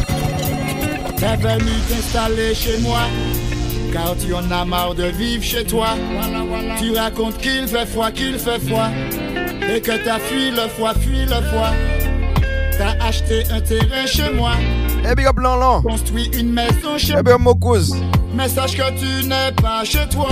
T'es 1.17 1.35
venu 1.37 1.71
t'installer 1.87 2.55
chez 2.55 2.79
moi, 2.79 3.01
car 3.93 4.15
tu 4.17 4.33
en 4.33 4.49
as 4.51 4.65
marre 4.65 4.95
de 4.95 5.03
vivre 5.03 5.43
chez 5.43 5.63
toi. 5.63 5.89
Tu 6.79 6.97
racontes 6.97 7.37
qu'il 7.37 7.67
fait 7.67 7.85
froid, 7.85 8.11
qu'il 8.11 8.39
fait 8.39 8.59
froid, 8.59 8.89
et 9.71 9.81
que 9.81 10.03
t'as 10.03 10.19
fui 10.19 10.49
le 10.51 10.67
froid, 10.69 10.93
fui 10.93 11.21
le 11.25 11.41
froid. 11.49 11.69
T'as 12.77 13.05
acheté 13.05 13.43
un 13.51 13.61
terrain 13.61 14.07
chez 14.07 14.31
moi, 14.33 14.53
big 15.15 15.27
up 15.27 15.37
Lanlan. 15.37 15.83
construit 15.83 16.31
une 16.33 16.51
maison 16.51 16.97
chez 16.97 17.15
big 17.17 17.29
up 17.29 17.39
Mokouz. 17.39 17.93
Mais 18.33 18.49
sache 18.49 18.75
que 18.75 18.89
tu 18.97 19.27
n'es 19.27 19.51
pas 19.61 19.83
chez 19.83 20.07
toi. 20.09 20.29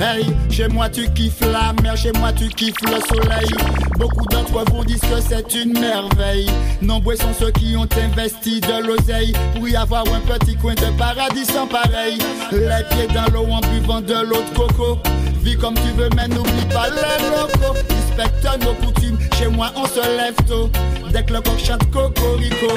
Hey, 0.00 0.24
chez 0.48 0.68
moi 0.68 0.88
tu 0.88 1.10
kiffes 1.12 1.40
la 1.40 1.72
mer, 1.82 1.96
chez 1.96 2.12
moi 2.18 2.32
tu 2.32 2.48
kiffes 2.48 2.80
le 2.82 3.00
soleil. 3.08 3.50
Beaucoup 3.98 4.26
d'entre 4.26 4.64
vous 4.72 4.84
disent 4.84 5.00
que 5.00 5.20
c'est 5.20 5.54
une 5.54 5.78
merveille. 5.78 6.48
Nombreux 6.80 7.16
sont 7.16 7.34
ceux 7.38 7.50
qui 7.50 7.76
ont 7.76 7.88
investi 8.04 8.60
de 8.60 8.86
l'oseille 8.86 9.32
pour 9.54 9.68
y 9.68 9.74
avoir 9.74 10.04
un 10.14 10.20
petit 10.20 10.54
coin 10.56 10.74
de 10.74 10.96
paradis 10.96 11.46
sans 11.46 11.66
pareil. 11.66 12.18
Les 12.52 12.84
pieds 12.90 13.08
dans 13.12 13.32
l'eau 13.32 13.46
en 13.50 13.60
buvant 13.60 14.00
de 14.00 14.24
l'eau 14.24 14.42
de 14.42 14.56
coco. 14.56 14.98
Vis 15.42 15.56
comme 15.56 15.74
tu 15.74 15.90
veux, 15.96 16.10
mais 16.14 16.28
n'oublie 16.28 16.66
pas 16.72 16.88
les 16.90 17.24
locaux. 17.30 17.74
Respecte 17.90 18.64
nos 18.64 18.74
coutumes, 18.74 19.18
chez 19.36 19.48
moi 19.48 19.72
on 19.74 19.86
se 19.86 20.00
lève 20.16 20.36
tôt. 20.46 20.70
Dès 21.10 21.24
que 21.24 21.32
le 21.32 21.40
coq 21.40 21.58
chante 21.58 21.90
cocorico, 21.90 22.68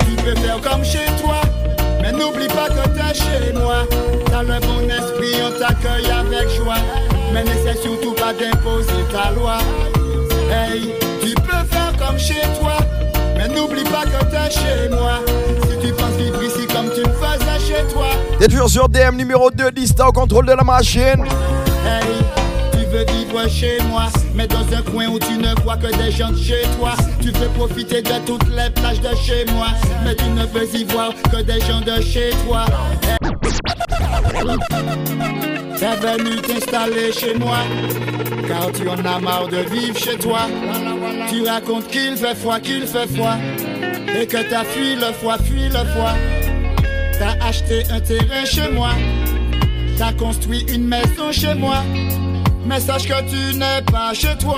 tu 0.00 0.22
peux 0.22 0.34
faire 0.34 0.60
comme 0.60 0.84
chez 0.84 1.06
toi. 1.22 1.40
Mais 2.06 2.12
n'oublie 2.12 2.46
pas 2.46 2.68
que 2.68 2.88
t'es 2.90 3.14
chez 3.14 3.52
moi. 3.52 3.82
Dans 4.30 4.42
le 4.42 4.60
bon 4.60 4.88
esprit, 4.88 5.42
on 5.44 5.58
t'accueille 5.58 6.08
avec 6.08 6.48
joie. 6.50 6.76
Mais 7.32 7.42
n'essaie 7.42 7.76
surtout 7.82 8.12
pas 8.12 8.32
d'imposer 8.32 9.02
ta 9.10 9.32
loi. 9.32 9.58
Hey, 10.48 10.92
tu 11.20 11.34
peux 11.34 11.66
faire 11.68 11.92
comme 11.98 12.16
chez 12.16 12.42
toi. 12.60 12.76
Mais 13.36 13.48
n'oublie 13.48 13.82
pas 13.82 14.04
que 14.04 14.24
t'es 14.24 14.50
chez 14.52 14.88
moi. 14.88 15.18
Si 15.68 15.84
tu 15.84 15.92
penses 15.94 16.14
vivre 16.16 16.40
ici 16.44 16.66
comme 16.68 16.90
tu 16.94 17.00
le 17.00 17.12
faisais 17.12 17.74
chez 17.74 17.92
toi. 17.92 18.06
T'es 18.38 18.46
toujours 18.46 18.70
sur 18.70 18.88
DM 18.88 19.16
numéro 19.16 19.50
2, 19.50 19.72
Dista 19.72 20.08
au 20.08 20.12
contrôle 20.12 20.46
de 20.46 20.52
la 20.52 20.62
machine. 20.62 21.24
Hey, 21.84 22.06
tu 22.70 22.86
veux 22.86 23.04
vivre 23.04 23.48
chez 23.48 23.78
moi, 23.90 24.04
mais 24.36 24.46
dans 24.46 24.66
un 24.72 24.82
coin 24.82 25.06
où 25.08 25.18
tu 25.18 25.38
ne 25.38 25.58
vois 25.62 25.76
que 25.76 25.86
des 25.96 26.10
gens 26.10 26.30
de 26.30 26.36
chez 26.36 26.62
toi. 26.78 26.92
Tu 27.20 27.30
veux 27.30 27.48
profiter 27.48 28.02
de 28.02 28.26
toutes 28.26 28.48
les 28.50 28.70
plages 28.70 29.00
de 29.00 29.16
chez 29.16 29.44
moi, 29.52 29.68
mais 30.04 30.14
tu 30.14 30.24
ne 30.24 30.44
veux 30.44 30.74
y 30.74 30.84
voir 30.84 31.12
que 31.32 31.42
des 31.42 31.60
gens 31.60 31.80
de 31.80 32.00
chez 32.02 32.30
toi. 32.46 32.66
T'es 35.78 35.96
venu 35.96 36.36
t'installer 36.42 37.12
chez 37.12 37.34
moi, 37.34 37.58
car 38.46 38.70
tu 38.72 38.88
en 38.88 39.04
as 39.04 39.18
marre 39.20 39.48
de 39.48 39.58
vivre 39.58 39.98
chez 39.98 40.16
toi. 40.18 40.40
Tu 41.28 41.46
racontes 41.46 41.88
qu'il 41.88 42.16
fait 42.16 42.34
froid, 42.34 42.60
qu'il 42.60 42.86
fait 42.86 43.06
froid, 43.14 43.36
et 44.18 44.26
que 44.26 44.38
t'as 44.48 44.64
fui 44.64 44.94
le 44.96 45.12
froid, 45.14 45.36
fui 45.38 45.68
le 45.68 45.84
froid. 45.92 46.14
T'as 47.18 47.46
acheté 47.46 47.82
un 47.90 48.00
terrain 48.00 48.44
chez 48.44 48.70
moi, 48.70 48.90
t'as 49.98 50.12
construit 50.12 50.64
une 50.68 50.86
maison 50.86 51.32
chez 51.32 51.54
moi, 51.54 51.82
mais 52.66 52.80
sache 52.80 53.06
que 53.06 53.20
tu 53.28 53.56
n'es 53.56 53.82
pas 53.90 54.12
chez 54.12 54.36
toi. 54.38 54.56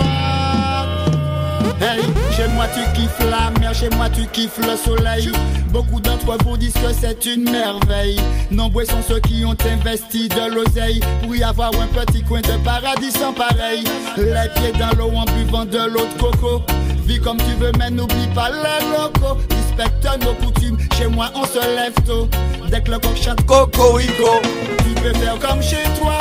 Hey, 1.81 2.01
chez 2.37 2.49
moi 2.49 2.67
tu 2.75 2.81
kiffes 2.93 3.31
la 3.31 3.51
mer, 3.61 3.73
chez 3.73 3.89
moi 3.91 4.09
tu 4.11 4.27
kiffes 4.27 4.59
le 4.59 4.77
soleil. 4.77 5.31
Beaucoup 5.71 6.01
d'entre 6.01 6.37
vous 6.45 6.57
disent 6.57 6.73
que 6.73 6.93
c'est 6.99 7.25
une 7.27 7.49
merveille. 7.51 8.19
Nombreux 8.51 8.85
sont 8.85 9.03
ceux 9.07 9.21
qui 9.21 9.45
ont 9.45 9.57
investi 9.65 10.29
de 10.29 10.55
l'oseille 10.55 11.01
pour 11.23 11.37
y 11.37 11.43
avoir 11.43 11.71
un 11.75 11.87
petit 11.87 12.23
coin 12.23 12.41
de 12.41 12.57
paradis 12.65 13.13
sans 13.13 13.33
pareil. 13.33 13.85
Les 14.17 14.49
pieds 14.57 14.73
dans 14.79 14.97
l'eau 14.99 15.13
en 15.15 15.25
buvant 15.25 15.65
de 15.65 15.79
l'eau 15.79 16.07
de 16.07 16.21
coco. 16.21 16.63
Vis 17.07 17.21
comme 17.21 17.39
tu 17.39 17.55
veux, 17.61 17.73
mais 17.79 17.91
n'oublie 17.91 18.29
pas 18.35 18.51
les 18.51 18.87
locaux. 18.91 19.39
Respecte 19.51 20.25
nos 20.25 20.35
coutumes, 20.35 20.79
chez 20.97 21.07
moi 21.07 21.31
on 21.37 21.45
se 21.45 21.61
lève 21.61 21.95
tôt. 22.07 22.29
Dès 22.71 22.81
que 22.81 22.91
le 22.91 22.99
coq 22.99 23.17
chante 23.17 23.47
Coco 23.47 24.01
tu 24.01 25.01
peux 25.01 25.15
faire 25.15 25.39
comme 25.39 25.63
chez 25.63 25.85
toi. 26.01 26.19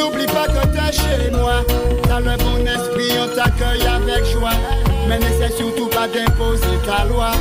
N'oublie 0.00 0.26
pas 0.26 0.46
que 0.46 0.66
t'es 0.68 0.92
chez 0.96 1.30
moi. 1.30 1.62
Dans 2.08 2.20
le 2.20 2.36
bon 2.38 2.66
esprit, 2.66 3.12
on 3.20 3.28
t'accueille 3.36 3.86
avec 3.86 4.24
joie. 4.32 4.56
Mais 5.06 5.18
n'essaie 5.18 5.52
surtout 5.54 5.88
pas 5.88 6.08
d'imposer 6.08 6.78
ta 6.86 7.04
loi. 7.04 7.32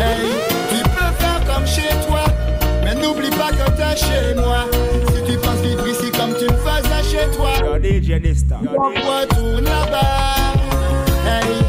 Hey, 0.00 0.30
tu 0.70 0.82
peux 0.82 1.12
faire 1.18 1.44
comme 1.46 1.66
chez 1.66 1.94
toi. 2.08 2.24
Mais 2.82 2.94
n'oublie 2.94 3.28
pas 3.28 3.50
que 3.50 3.70
t'es 3.72 3.94
chez 3.94 4.34
moi. 4.36 4.64
Si 5.14 5.22
tu 5.30 5.36
penses 5.38 5.60
vivre 5.60 5.86
ici 5.86 6.10
comme 6.12 6.34
tu 6.38 6.46
me 6.46 6.56
faisais 6.56 7.04
chez 7.10 7.26
toi, 7.36 7.50
retourne 7.60 9.64
là-bas. 9.64 10.54
Hey 11.26 11.66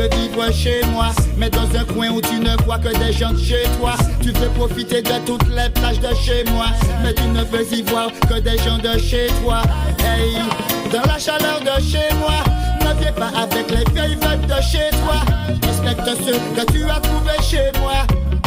veux 0.00 0.08
vivre 0.16 0.52
chez 0.52 0.80
moi, 0.92 1.08
mais 1.36 1.50
dans 1.50 1.68
un 1.76 1.84
coin 1.84 2.10
où 2.10 2.19
tu 2.40 2.46
ne 2.46 2.64
vois 2.64 2.78
que 2.78 2.88
des 2.88 3.12
gens 3.12 3.32
de 3.32 3.38
chez 3.38 3.64
toi. 3.78 3.92
Tu 4.22 4.30
veux 4.32 4.48
profiter 4.50 5.02
de 5.02 5.18
toutes 5.26 5.48
les 5.48 5.68
plages 5.70 6.00
de 6.00 6.14
chez 6.14 6.44
moi, 6.52 6.66
mais 7.02 7.12
tu 7.12 7.24
ne 7.24 7.42
veux 7.44 7.72
y 7.72 7.82
voir 7.82 8.10
que 8.28 8.38
des 8.40 8.58
gens 8.58 8.78
de 8.78 8.98
chez 8.98 9.28
toi. 9.42 9.62
Hey, 9.98 10.36
dans 10.92 11.06
la 11.10 11.18
chaleur 11.18 11.60
de 11.60 11.82
chez 11.82 12.14
moi, 12.18 12.42
ne 12.80 13.00
viens 13.00 13.12
pas 13.12 13.30
avec 13.36 13.70
les 13.70 13.92
vieilles 13.92 14.16
vagues 14.16 14.46
de 14.46 14.62
chez 14.62 14.90
toi. 15.02 15.20
Respecte 15.62 16.22
ceux 16.24 16.38
que 16.56 16.72
tu 16.72 16.84
as 16.84 17.00
trouvés 17.00 17.42
chez 17.42 17.78
moi, 17.80 18.06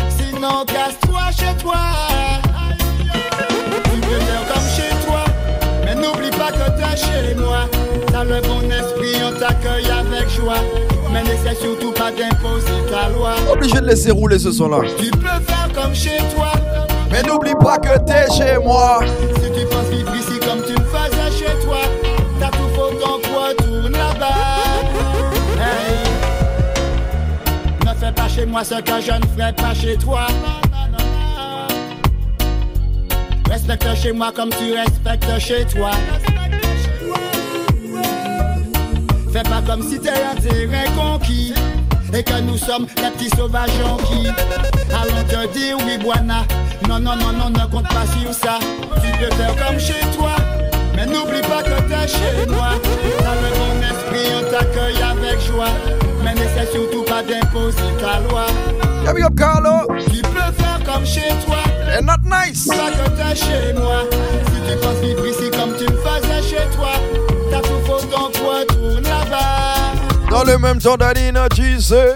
sinon 0.09 0.65
casse-toi 0.65 1.21
chez 1.37 1.55
toi. 1.61 1.77
Tu 3.85 4.01
veux 4.01 4.19
faire 4.19 4.53
comme 4.53 4.69
chez 4.75 5.05
toi, 5.05 5.25
mais 5.85 5.95
n'oublie 5.95 6.31
pas 6.31 6.51
que 6.51 6.69
t'es 6.77 6.97
chez 6.97 7.35
moi. 7.35 7.67
Dans 8.23 8.35
le 8.35 8.41
bon 8.41 8.61
esprit, 8.71 9.21
on 9.21 9.37
t'accueille 9.37 9.85
avec 9.91 10.29
joie. 10.29 10.55
Mais 11.11 11.23
n'essaie 11.23 11.55
surtout 11.59 11.91
pas 11.91 12.09
d'imposer 12.09 12.71
ta 12.89 13.09
loi. 13.09 13.31
Obligé 13.51 13.81
de 13.81 13.85
laisser 13.85 14.11
rouler 14.11 14.39
ce 14.39 14.51
son-là. 14.51 14.79
Tu 14.97 15.11
peux 15.11 15.27
faire 15.27 15.69
comme 15.75 15.93
chez 15.93 16.17
toi. 16.33 16.53
Mais 17.11 17.21
n'oublie 17.23 17.55
pas 17.55 17.77
que 17.77 17.99
t'es 18.05 18.31
chez 18.31 18.57
moi. 18.63 19.01
Si 19.35 19.51
tu 19.51 19.65
penses 19.67 19.87
vivre 19.91 20.15
ici 20.15 20.39
comme 20.39 20.61
tu 20.63 20.71
me 20.71 20.85
faisais 20.85 21.37
chez 21.37 21.65
toi, 21.65 21.79
t'as 22.39 22.49
tout 22.51 22.69
faux 22.75 22.93
ton 22.93 23.19
quoi 23.29 23.53
tourne 23.57 23.91
là-bas. 23.91 24.35
Hey. 25.59 25.99
Ne 27.85 27.99
fais 27.99 28.13
pas 28.13 28.29
chez 28.29 28.45
moi 28.45 28.63
ce 28.63 28.75
que 28.75 29.01
je 29.01 29.11
ne 29.11 29.25
ferai 29.37 29.51
pas 29.51 29.73
chez 29.73 29.97
toi. 29.97 30.27
Respecte 33.49 33.95
chez 34.01 34.13
moi 34.13 34.31
comme 34.33 34.49
tu 34.49 34.73
respectes 34.73 35.39
chez 35.39 35.65
toi. 35.65 35.91
Fais 39.43 39.49
pas 39.49 39.61
comme 39.61 39.81
si 39.81 39.99
t'es 39.99 40.09
un 40.09 40.35
terrain 40.35 40.85
conquis 40.95 41.53
et 42.13 42.23
que 42.23 42.39
nous 42.41 42.57
sommes 42.57 42.85
les 42.97 43.09
petits 43.11 43.35
sauvages 43.35 43.71
qui 44.07 44.27
allons 44.93 45.23
te 45.27 45.53
dire 45.53 45.77
oui, 45.85 45.97
Boana. 45.97 46.43
Non, 46.87 46.99
non, 46.99 47.15
non, 47.15 47.33
non, 47.33 47.49
ne 47.49 47.71
compte 47.71 47.87
pas 47.87 48.05
sur 48.19 48.33
ça. 48.33 48.59
Tu 49.01 49.11
peux 49.17 49.35
faire 49.35 49.55
comme 49.65 49.79
chez 49.79 49.99
toi, 50.15 50.35
mais 50.95 51.05
n'oublie 51.05 51.41
pas 51.41 51.63
que 51.63 51.81
t'es 51.81 52.07
chez 52.07 52.45
moi. 52.47 52.69
Dans 53.19 53.35
le 53.41 53.49
bon 53.57 53.81
esprit, 53.81 54.31
on 54.37 54.51
t'accueille 54.51 55.01
avec 55.01 55.41
joie, 55.41 55.73
mais 56.23 56.33
n'essaie 56.35 56.71
surtout 56.71 57.03
pas 57.03 57.23
d'imposer 57.23 57.77
ta 57.99 58.19
loi. 58.29 58.45
Up, 59.07 59.35
Carlo. 59.35 59.87
Tu 60.11 60.21
peux 60.21 60.63
faire 60.63 60.79
comme 60.85 61.05
chez 61.05 61.29
toi. 61.45 61.57
And 61.97 62.05
not 62.05 62.23
nice. 62.23 62.67
Pas 62.67 62.91
que 62.91 63.09
t'es 63.09 63.35
chez 63.35 63.73
moi. 63.73 64.03
Si 64.47 64.71
tu 64.71 64.77
penses 64.79 64.99
vivre 65.01 65.25
ici 65.27 65.49
comme 65.51 65.75
tu 65.77 65.91
me 65.91 65.97
faisais 65.97 66.41
chez 66.49 66.65
toi, 66.75 66.93
t'as 67.51 67.61
tout 67.61 67.81
faux 67.85 68.05
ton 68.09 68.31
quoi 68.39 68.65
tourne 68.67 69.03
là-bas. 69.03 69.22
Dans 70.33 70.43
le 70.43 70.57
même 70.57 70.79
temps 70.79 70.97
d'Adina, 70.97 71.47
tu 71.47 71.79
sais. 71.79 72.15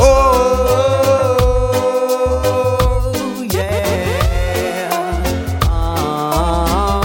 Oh. 0.00 0.04
yeah. 3.52 4.88
Ah, 5.68 7.02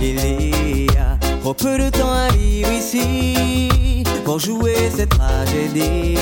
il 0.00 0.84
y 0.84 0.96
a 0.96 1.18
trop 1.40 1.54
peu 1.54 1.76
de 1.76 1.90
temps 1.90 2.12
à 2.12 2.28
vivre 2.36 2.70
ici 2.70 4.04
pour 4.24 4.38
jouer 4.38 4.88
cette 4.96 5.08
tragédie. 5.08 6.14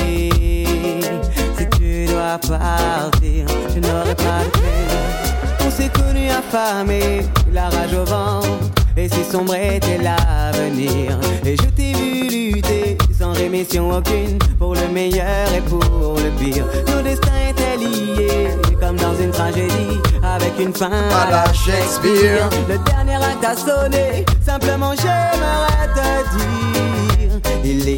Si 1.59 1.69
tu 1.77 2.07
dois 2.07 2.39
partir, 2.39 3.45
je 3.71 3.79
n'aurai 3.79 4.15
pas 4.15 4.41
peine. 4.51 5.63
On 5.63 5.69
s'est 5.69 5.89
connus 5.89 6.31
affamés, 6.31 7.27
la 7.53 7.69
rage 7.69 7.93
au 7.93 8.03
ventre. 8.03 8.70
Et 8.97 9.07
si 9.07 9.23
sombre 9.23 9.55
était 9.55 9.97
l'avenir. 9.97 11.17
Et 11.45 11.55
je 11.55 11.69
t'ai 11.69 11.93
vu 11.93 12.51
lutter 12.53 12.97
sans 13.17 13.33
rémission 13.33 13.89
aucune 13.89 14.37
Pour 14.59 14.75
le 14.75 14.87
meilleur 14.89 15.47
et 15.55 15.61
pour 15.61 16.15
le 16.17 16.29
pire. 16.39 16.65
Nos 16.87 17.01
destins 17.01 17.49
étaient 17.49 17.77
liés 17.77 18.49
Comme 18.79 18.97
dans 18.97 19.15
une 19.15 19.31
tragédie 19.31 19.99
Avec 20.23 20.53
une 20.59 20.73
fin 20.73 20.91
À 20.91 21.31
la 21.31 21.53
Shakespeare. 21.53 22.49
Le 22.67 22.77
dernier 22.79 23.15
acte 23.15 23.45
a 23.45 23.55
sonné. 23.55 24.25
Simplement 24.45 24.93
j'aimerais 24.97 25.87
te 25.95 26.37
dire 26.37 27.39
Il 27.63 27.89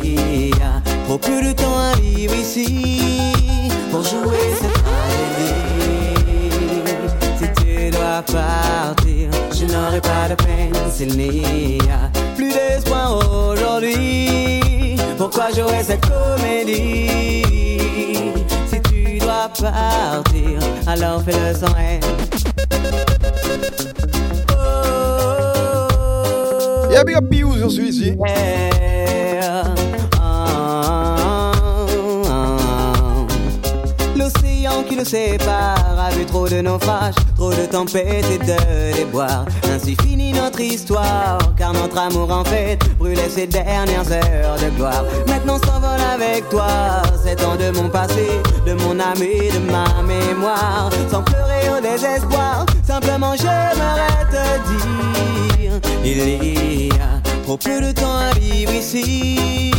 y 0.50 0.54
a 0.54 0.82
trop 1.08 1.18
peu 1.18 1.42
de 1.44 1.54
temps 1.54 1.78
à 1.78 1.96
vivre 2.00 2.36
ici 2.36 3.34
Pour 3.92 4.04
jouer 4.04 4.54
cette 4.60 4.73
dois 8.14 8.22
partir 8.22 9.30
Je 9.54 9.66
n'aurai 9.66 10.00
pas 10.02 10.30
de 10.30 10.36
peine 10.36 10.74
s'il 10.92 11.18
n'y 11.18 11.80
a 11.90 12.12
plus 12.36 12.54
d'espoir 12.54 13.18
aujourd'hui 13.50 14.96
Pourquoi 15.18 15.50
jouer 15.52 15.82
cette 15.84 16.06
comédie? 16.06 17.42
Si 18.68 18.80
tu 18.82 19.18
dois 19.20 19.50
partir 19.60 20.60
Alors 20.86 21.24
fais-le 21.24 21.56
sans 21.56 21.76
haine 21.78 22.02
Oh, 24.52 25.88
Yeah, 26.92 27.04
big 27.04 27.16
up 27.16 27.26
Piou 27.30 27.56
sur 27.58 27.72
celui-ci. 27.72 28.16
yeah. 28.26 29.03
Nous 34.96 35.06
sépare 35.06 36.00
a 36.00 36.10
vu 36.12 36.26
trop 36.26 36.48
de 36.48 36.62
naufrages, 36.62 37.16
trop 37.36 37.52
de 37.52 37.66
tempêtes 37.66 38.26
et 38.32 38.38
de 38.38 38.96
déboires. 38.96 39.46
Ainsi 39.74 39.96
finit 40.02 40.34
notre 40.34 40.60
histoire, 40.60 41.38
car 41.58 41.74
notre 41.74 41.98
amour 41.98 42.32
en 42.32 42.44
fait 42.44 42.78
brûlait 42.98 43.30
ses 43.30 43.48
dernières 43.48 44.12
heures 44.12 44.58
de 44.62 44.70
gloire. 44.76 45.04
Maintenant 45.28 45.58
s'envole 45.60 46.02
avec 46.14 46.50
toi, 46.50 46.68
c'est 47.24 47.36
temps 47.36 47.56
de 47.56 47.72
mon 47.72 47.90
passé, 47.90 48.28
de 48.66 48.74
mon 48.74 49.00
âme 49.00 49.22
et 49.22 49.52
de 49.52 49.60
ma 49.72 49.86
mémoire. 50.04 50.90
Sans 51.10 51.24
pleurer 51.24 51.70
au 51.78 51.82
désespoir, 51.82 52.66
simplement 52.86 53.34
j'aimerais 53.36 54.26
te 54.32 54.44
dire, 54.70 55.80
il 56.04 56.88
y 56.88 56.92
a 56.92 57.22
trop 57.44 57.58
peu 57.58 57.82
de 57.82 57.92
temps 57.92 58.18
à 58.18 58.34
vivre 58.38 58.74
ici 58.74 59.72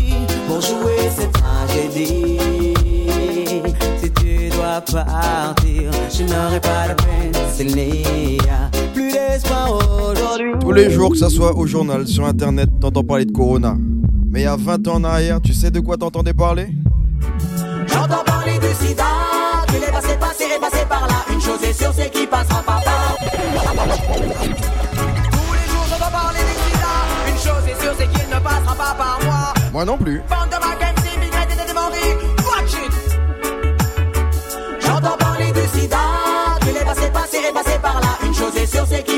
pour 0.46 0.60
jouer 0.60 1.10
cette 1.16 1.32
tragédie 1.32 2.38
dois 4.54 4.80
partir, 4.80 5.90
je 6.10 6.22
n'aurai 6.24 6.60
pas 6.60 6.88
la 6.88 6.94
peine, 6.94 7.32
c'est 7.52 7.64
Plus 8.92 9.12
d'espoir 9.12 9.72
aujourd'hui. 9.72 10.52
Tous 10.60 10.72
les 10.72 10.90
jours, 10.90 11.10
que 11.10 11.18
ça 11.18 11.30
soit 11.30 11.56
au 11.56 11.66
journal, 11.66 12.06
sur 12.06 12.24
internet, 12.24 12.68
t'entends 12.80 13.02
parler 13.02 13.24
de 13.24 13.32
Corona. 13.32 13.76
Mais 14.30 14.40
il 14.40 14.44
y 14.44 14.46
a 14.46 14.56
20 14.56 14.88
ans 14.88 14.94
en 14.94 15.04
arrière, 15.04 15.40
tu 15.40 15.52
sais 15.52 15.70
de 15.70 15.80
quoi 15.80 15.96
t'entendais 15.96 16.34
parler? 16.34 16.68
J'entends 17.86 18.24
parler 18.24 18.58
du 18.58 18.86
sida, 18.86 19.04
qu'il 19.68 19.82
est 19.82 19.92
passé, 19.92 20.16
passé, 20.18 20.44
passé 20.60 20.84
par 20.88 21.06
là. 21.06 21.24
Une 21.32 21.40
chose 21.40 21.62
est 21.62 21.72
sûre, 21.72 21.92
c'est 21.94 22.10
qu'il 22.10 22.28
passera 22.28 22.62
pas 22.62 22.80
par 22.84 23.16
Tous 23.16 23.32
les 25.52 25.66
jours, 25.70 25.86
j'entends 25.88 26.10
parler 26.10 26.40
du 26.40 26.54
sida. 26.64 26.94
Une 27.28 27.38
chose 27.38 27.64
est 27.68 27.80
sûre, 27.80 27.94
c'est 27.98 28.08
qu'il 28.08 28.28
ne 28.28 28.40
passera 28.40 28.74
pas 28.74 28.94
par 28.96 29.18
moi. 29.24 29.54
Moi 29.72 29.84
non 29.84 29.98
plus. 29.98 30.22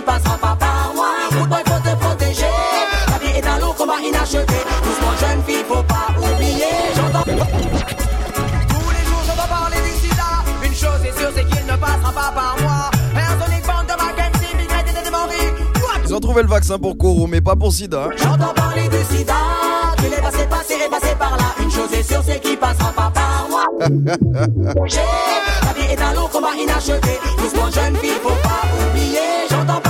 Passera 0.07 0.39
pas 0.39 0.57
par 0.59 0.93
moi. 0.95 1.09
Good 1.33 1.49
boy, 1.49 1.63
faut 1.67 1.83
te 1.91 1.95
protéger. 1.97 2.47
La 3.09 3.19
vie 3.19 3.37
est 3.39 3.47
un 3.47 3.59
long 3.59 3.73
combat 3.73 4.01
inachevé. 4.03 4.45
Doucement, 4.85 5.15
jeune 5.21 5.43
fille, 5.47 5.65
faut 5.69 5.83
pas 5.83 6.09
oublier. 6.19 6.75
J'entends. 6.95 7.25
Tous 7.25 7.33
les 8.97 9.05
jours, 9.09 9.23
j'entends 9.27 9.49
parler 9.49 9.77
du 9.85 9.93
sida. 10.09 10.29
Une 10.63 10.75
chose 10.75 11.01
est 11.05 11.19
sûre, 11.19 11.31
c'est 11.35 11.45
qu'il 11.45 11.67
ne 11.67 11.77
passera 11.77 12.13
pas 12.13 12.33
par 12.35 12.57
moi. 12.63 12.91
Ils 16.09 16.15
ont 16.15 16.21
trouvé 16.21 16.43
le 16.43 16.49
vaccin 16.49 16.79
pour 16.79 16.97
Koro, 16.97 17.27
mais 17.27 17.41
pas 17.41 17.57
pour 17.57 17.73
Sida. 17.73 18.09
J'entends 18.17 18.55
parler 18.55 18.89
du 18.89 19.03
sida, 19.17 19.35
qu'il 19.99 20.13
est 20.13 20.23
passé, 20.23 20.47
passé 20.49 20.75
et 20.87 20.89
passé 20.89 21.15
par 21.19 21.37
là. 21.37 21.45
Une 21.61 21.71
chose 21.71 21.93
est 21.93 22.03
sûre, 22.05 22.23
c'est 22.25 22.41
qu'il 22.41 22.57
passera 22.57 22.93
pas 22.93 23.11
par 23.13 23.47
moi. 23.51 23.65
J'ai- 24.87 25.01
La 25.67 25.73
vie 25.73 25.93
est 25.93 26.01
un 26.01 26.13
long 26.15 26.29
combat 26.29 26.55
inachevé. 26.57 27.19
Doucement, 27.39 27.69
jeune 27.75 27.97
fille, 27.97 28.13
faut 28.23 28.29
pas 28.29 28.63
oublier. 28.89 29.19
J'entends 29.51 29.81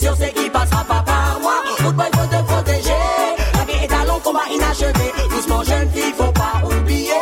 Sûre, 0.00 0.16
c'est 0.18 0.32
qu'il 0.32 0.50
passera 0.50 0.82
pas 0.84 1.02
par 1.04 1.38
moi. 1.42 1.56
Boy, 1.92 2.06
faut 2.14 2.26
te 2.26 2.42
protéger. 2.44 3.02
La 3.52 3.64
vie 3.64 3.84
est 3.84 3.92
un 3.92 4.04
long 4.06 4.18
combat 4.20 4.48
inachevé. 4.50 5.12
Doucement, 5.28 5.62
jeune 5.62 5.90
fille, 5.90 6.14
faut 6.16 6.32
pas 6.32 6.54
oublier. 6.64 7.12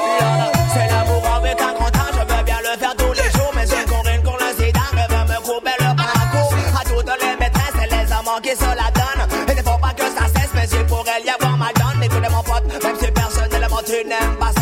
C'est 0.73 0.87
l'amour 0.87 1.23
avec 1.39 1.61
un 1.61 1.73
grand 1.75 1.87
âge, 1.89 2.15
je 2.15 2.35
veux 2.37 2.43
bien 2.45 2.59
le 2.63 2.79
faire 2.79 2.95
tous 2.97 3.13
les 3.15 3.31
jours, 3.37 3.51
mais 3.57 3.67
c'est 3.67 3.85
Corinne 3.85 4.23
qu'on 4.23 4.37
le 4.37 4.51
sida, 4.57 4.81
je 4.93 5.13
veux 5.13 5.25
me 5.25 5.39
couper 5.41 5.77
le 5.81 5.97
parcours. 5.97 6.55
À 6.81 6.85
toutes 6.85 7.13
les 7.21 7.37
maîtresses 7.41 7.79
et 7.83 7.89
les 7.91 8.13
amants 8.13 8.41
qui 8.41 8.51
se 8.51 8.71
la 8.81 8.91
donnent. 8.95 9.27
Et 9.49 9.55
ne 9.57 9.63
faut 9.63 9.79
pas 9.79 9.95
que 9.95 10.05
ça 10.05 10.27
cesse, 10.37 10.51
mais 10.55 10.69
il 10.71 10.87
pourrait 10.87 11.23
y 11.25 11.31
avoir 11.31 11.57
mal 11.57 11.75
donne. 11.75 12.01
Écoutez 12.05 12.31
mon 12.31 12.43
pote, 12.45 12.65
même 12.71 12.97
si 13.01 13.11
personnellement 13.11 13.83
tu 13.85 14.07
n'aimes 14.07 14.37
pas 14.39 14.58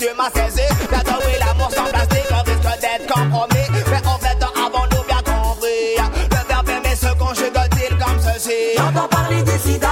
tu 0.00 0.06
m'as 0.16 0.30
saisi. 0.32 0.66
Bientôt 0.88 1.20
oui, 1.26 1.34
l'amour 1.38 1.70
sans 1.70 1.84
plastique, 1.84 2.28
on 2.32 2.42
risque 2.48 2.80
d'être 2.80 3.06
compromis. 3.06 3.66
Mais 3.90 4.08
en 4.08 4.18
fait, 4.18 4.38
avons-nous 4.40 5.04
bien 5.06 5.20
compris? 5.20 5.92
Le 6.32 6.40
verbe 6.48 6.68
aimer 6.70 6.96
se 6.96 7.12
conjugue-t-il 7.18 7.98
comme 7.98 8.18
ceci? 8.18 8.76
J'entends 8.78 9.08
parler 9.08 9.42
du 9.42 9.58
sida, 9.58 9.88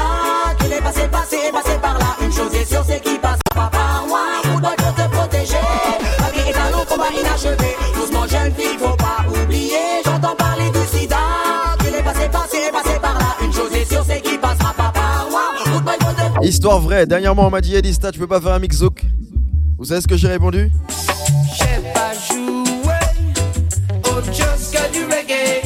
qu'il 0.59 0.73
est 0.73 0.81
passé, 0.81 1.07
passé 1.09 1.37
et 1.49 1.53
passé 1.53 1.77
par 1.83 1.99
là. 1.99 2.17
Une 2.23 2.33
chose 2.33 2.55
est 2.55 2.65
sûre, 2.65 2.85
c'est 2.87 3.01
qu'il 3.03 3.21
passe 3.21 3.41
pas 3.55 3.69
par 3.71 4.07
moi. 4.09 4.21
Boy, 4.45 4.75
faut 4.79 5.03
te 5.03 5.09
protéger. 5.15 5.61
La 6.19 6.31
vie 6.33 6.49
est 6.49 6.57
un 6.57 6.71
long 6.71 6.85
combat 6.89 7.13
inachevé. 7.13 7.77
Doucement, 7.95 8.27
jeune 8.27 8.55
fille, 8.55 8.79
faut 8.79 8.97
pas 8.97 9.25
oublier. 9.29 10.01
J'entends 10.07 10.37
parler 10.37 10.71
du 10.71 10.99
sida, 10.99 11.17
qu'il 11.81 11.95
est 11.95 12.03
passé, 12.03 12.29
passé 12.31 12.57
et 12.69 12.73
passé 12.73 12.99
par 13.01 13.19
là. 13.19 13.37
Une 13.43 13.53
chose 13.53 13.75
est 13.75 13.85
sûre, 13.85 14.05
c'est 14.09 14.23
qu'il 14.23 14.41
passera 14.41 14.73
pas 14.73 14.91
par 14.95 15.29
moi. 15.31 15.43
Histoire 16.41 16.79
vraie, 16.81 17.05
dernièrement 17.05 17.49
on 17.49 17.51
m'a 17.51 17.61
dit 17.61 17.75
Edista, 17.75 18.13
tu 18.13 18.19
peux 18.19 18.27
pas 18.27 18.41
faire 18.41 18.53
un 18.53 18.59
mix 18.59 18.81
savez 19.89 20.03
ce 20.03 20.07
que 20.07 20.17
j'ai 20.19 20.29
répondu 20.29 20.71
J'ai 21.57 21.81
pas 21.95 22.13
joué 22.13 22.93
que 24.03 24.91
du 24.93 25.05
reggae. 25.05 25.63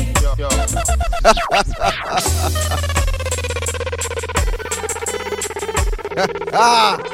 Ah 6.52 6.98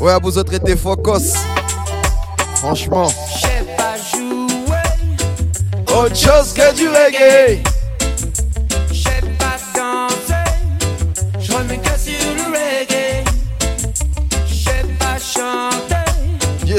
Ouais, 0.00 0.16
vous 0.22 0.38
autres 0.38 0.54
étiez 0.54 0.76
focus. 0.76 1.34
Franchement. 2.54 3.12
J'ai 3.40 3.64
pas 3.76 3.96
joué, 4.10 4.78
Autre 5.94 6.16
chose 6.16 6.54
que 6.54 6.74
du 6.74 6.88
reggae. 6.88 7.62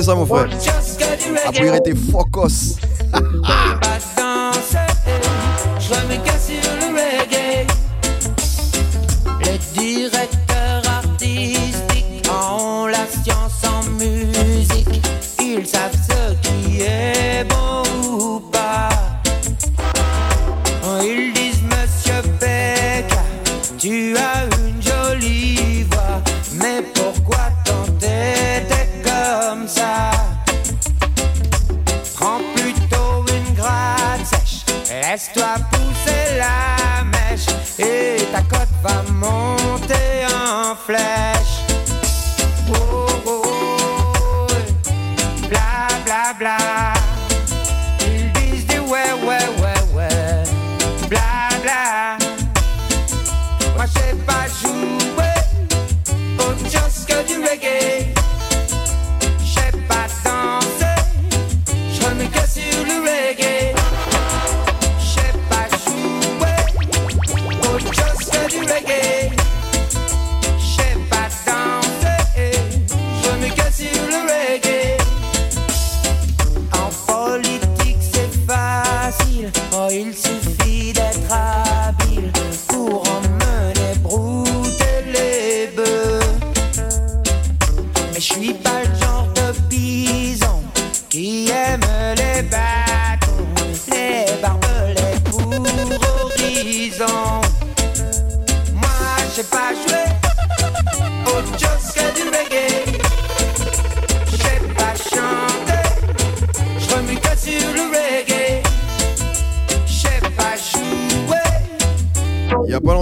Ça 0.10 0.16
mon 0.16 0.26
frère. 0.26 0.48
il 1.54 1.70
reggae. 1.70 1.78
était 1.78 1.94
focus. 1.96 2.78
Je 5.80 5.94
le 6.64 6.88
reggae. 6.96 7.68
Les 9.46 9.60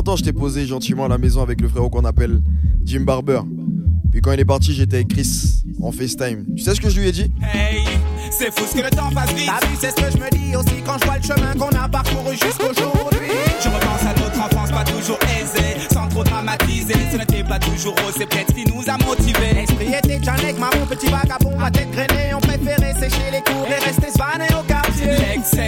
longtemps, 0.07 0.15
je 0.15 0.23
t'ai 0.23 0.33
posé 0.33 0.65
gentiment 0.65 1.05
à 1.05 1.07
la 1.09 1.17
maison 1.17 1.41
avec 1.41 1.59
le 1.59 1.67
frérot 1.67 1.89
qu'on 1.89 2.05
appelle 2.05 2.41
Jim 2.85 3.01
Barber. 3.01 3.41
Puis 4.09 4.21
quand 4.21 4.31
il 4.31 4.39
est 4.39 4.45
parti, 4.45 4.73
j'étais 4.73 4.97
avec 4.97 5.09
Chris 5.09 5.63
en 5.81 5.91
FaceTime. 5.91 6.45
Tu 6.55 6.63
sais 6.63 6.75
ce 6.75 6.79
que 6.79 6.89
je 6.89 7.01
lui 7.01 7.09
ai 7.09 7.11
dit? 7.11 7.29
Hey, 7.53 7.83
c'est 8.31 8.57
fou 8.57 8.65
ce 8.69 8.77
que 8.77 8.85
le 8.85 8.89
temps 8.89 9.09
passe 9.13 9.33
vite. 9.33 9.47
T'as 9.47 9.67
vu, 9.67 9.75
c'est 9.77 9.89
ce 9.89 9.95
que 9.95 10.09
je 10.09 10.17
me 10.17 10.29
dis 10.29 10.55
aussi 10.55 10.81
quand 10.85 10.97
je 11.01 11.05
vois 11.05 11.17
le 11.17 11.23
chemin 11.23 11.53
qu'on 11.55 11.75
a 11.77 11.89
parcouru 11.89 12.31
jusqu'aujourd'hui. 12.31 13.35
Je 13.61 13.67
repense 13.67 14.03
à 14.03 14.13
notre 14.17 14.39
enfance 14.39 14.71
pas 14.71 14.85
toujours 14.85 15.19
aisée, 15.23 15.75
sans 15.91 16.07
trop 16.07 16.23
dramatiser. 16.23 16.93
Ce 17.11 17.17
n'était 17.17 17.43
pas 17.43 17.59
toujours 17.59 17.95
rose, 17.95 18.13
c'est 18.17 18.29
peut-être 18.29 18.51
ce 18.51 18.55
qui 18.55 18.71
nous 18.71 18.83
a 18.87 18.97
motivés. 19.05 19.53
L'esprit 19.55 19.93
était 19.93 20.23
Janek, 20.23 20.57
maman, 20.57 20.85
petit 20.87 21.07
vagabond, 21.07 21.59
à 21.59 21.69
tête 21.69 21.91
grainée. 21.91 22.33
On 22.33 22.46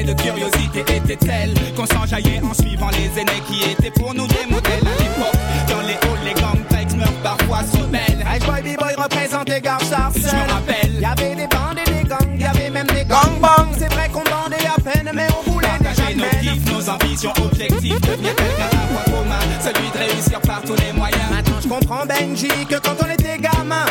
De 0.05 0.13
curiosité 0.13 0.79
était 0.79 1.17
tel 1.17 1.53
qu'on 1.75 1.85
s'enjaillait 1.85 2.41
en 2.41 2.53
suivant 2.53 2.89
les 2.89 3.19
aînés 3.19 3.43
qui 3.47 3.69
étaient 3.69 3.91
pour 3.91 4.13
nous 4.13 4.27
des 4.27 4.45
modèles 4.49 4.87
à 4.87 5.03
l'époque. 5.03 5.39
Dans 5.67 5.81
les 5.81 5.93
halls, 5.93 6.25
les 6.25 6.33
gangs 6.33 6.97
meurent 6.97 7.21
parfois 7.21 7.59
se 7.63 7.77
rebellent. 7.77 8.25
Hey, 8.25 8.39
boy, 8.39 8.61
b-boy 8.61 8.95
représentait 8.95 9.61
Gare 9.61 9.79
Je 9.81 10.35
me 10.35 10.51
rappelle, 10.51 10.99
y 10.99 11.05
avait 11.05 11.35
des 11.35 11.47
bandes 11.47 11.79
et 11.85 11.89
des 11.91 12.07
gangs, 12.07 12.39
y 12.39 12.45
avait 12.45 12.69
même 12.69 12.87
des 12.87 13.05
gangbangs. 13.05 13.71
C'est 13.77 13.91
vrai 13.93 14.09
qu'on 14.09 14.23
bandait 14.23 14.65
à 14.65 14.79
peine, 14.81 15.11
mais 15.13 15.27
on 15.37 15.51
voulait 15.51 15.67
Partager 15.67 16.15
nos 16.15 16.29
kiffs, 16.41 16.71
nos 16.71 16.89
ambitions, 16.89 17.33
objectifs, 17.43 18.01
devenir 18.01 18.35
quelqu'un 18.35 18.69
à 18.71 18.87
point 18.87 19.13
commun, 19.13 19.39
celui 19.61 19.89
de 19.91 19.97
réussir 19.97 20.39
par 20.41 20.61
tous 20.61 20.75
les 20.75 20.93
moyens. 20.93 21.29
Maintenant 21.31 21.59
je 21.61 21.67
comprends 21.67 22.05
Benji 22.05 22.47
que 22.69 22.75
quand 22.75 22.95
on 23.03 23.11
était 23.11 23.37
gamin, 23.37 23.85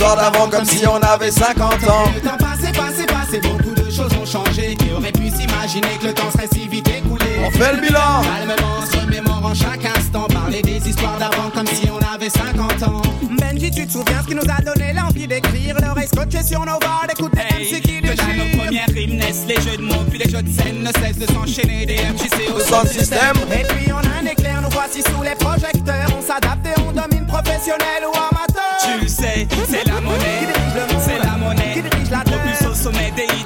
Histoires 0.00 0.16
d'avant 0.16 0.48
comme 0.48 0.64
si 0.64 0.86
on 0.86 0.96
avait 0.96 1.30
50 1.30 1.60
ans. 1.86 2.04
Le 2.14 2.20
temps 2.22 2.38
passé, 2.38 2.72
passé, 2.72 3.04
passé, 3.04 3.38
beaucoup 3.42 3.74
de 3.74 3.90
choses 3.90 4.10
ont 4.18 4.24
changé. 4.24 4.74
Qui 4.74 4.92
aurait 4.96 5.12
pu 5.12 5.28
s'imaginer 5.28 5.98
que 6.00 6.06
le 6.06 6.14
temps 6.14 6.30
serait 6.30 6.48
si 6.50 6.66
vite 6.68 6.88
écoulé 6.88 7.26
On 7.44 7.50
fait 7.50 7.74
le 7.74 7.82
bilan. 7.82 8.22
Calmement, 8.22 8.86
se 8.90 8.96
remémorant 8.96 9.52
chaque 9.52 9.84
instant. 9.84 10.26
Parler 10.28 10.62
des 10.62 10.88
histoires 10.88 11.18
d'avant 11.18 11.50
comme 11.52 11.66
si 11.66 11.86
on 11.90 11.98
avait 12.14 12.30
50 12.30 12.82
ans. 12.84 13.02
Benji, 13.38 13.70
tu 13.70 13.86
te 13.86 13.92
souviens 13.92 14.22
ce 14.22 14.28
qui 14.28 14.34
nous 14.34 14.48
a 14.48 14.62
donné 14.62 14.94
l'envie 14.94 15.26
d'écrire 15.26 15.76
L'oreille 15.82 16.08
scotchée 16.08 16.44
sur 16.44 16.60
nos 16.60 16.78
barres, 16.78 17.04
d'écouter 17.06 17.42
MC 17.60 17.82
qui 17.82 18.00
nos 18.00 18.58
premières 18.58 18.88
rimes 18.94 19.18
naissent 19.18 19.44
les 19.46 19.60
jeux 19.60 19.76
de 19.76 19.82
mots, 19.82 20.04
puis 20.08 20.18
les 20.18 20.30
jeux 20.30 20.42
de 20.42 20.50
scène 20.50 20.82
ne 20.82 20.92
cessent 20.98 21.18
de 21.18 21.26
s'enchaîner 21.26 21.84
des 21.84 21.96
MJC 21.96 22.48
au 22.56 22.58
son 22.58 22.76
sound 22.76 22.88
système. 22.88 23.34
system. 23.36 23.52
Et 23.52 23.64
puis 23.64 23.92
on 23.92 23.98
a 23.98 24.22
un 24.22 24.24
éclair, 24.24 24.62
nous 24.62 24.70
voici 24.70 25.02
sous 25.02 25.22
les 25.22 25.34
projecteurs. 25.34 26.08
On 26.18 26.22
s'adapte 26.22 26.66
et 26.66 26.80
on 26.80 26.90
domine 26.90 27.26
professionnel 27.26 28.06
ou 28.06 28.16
amateur. 28.16 28.39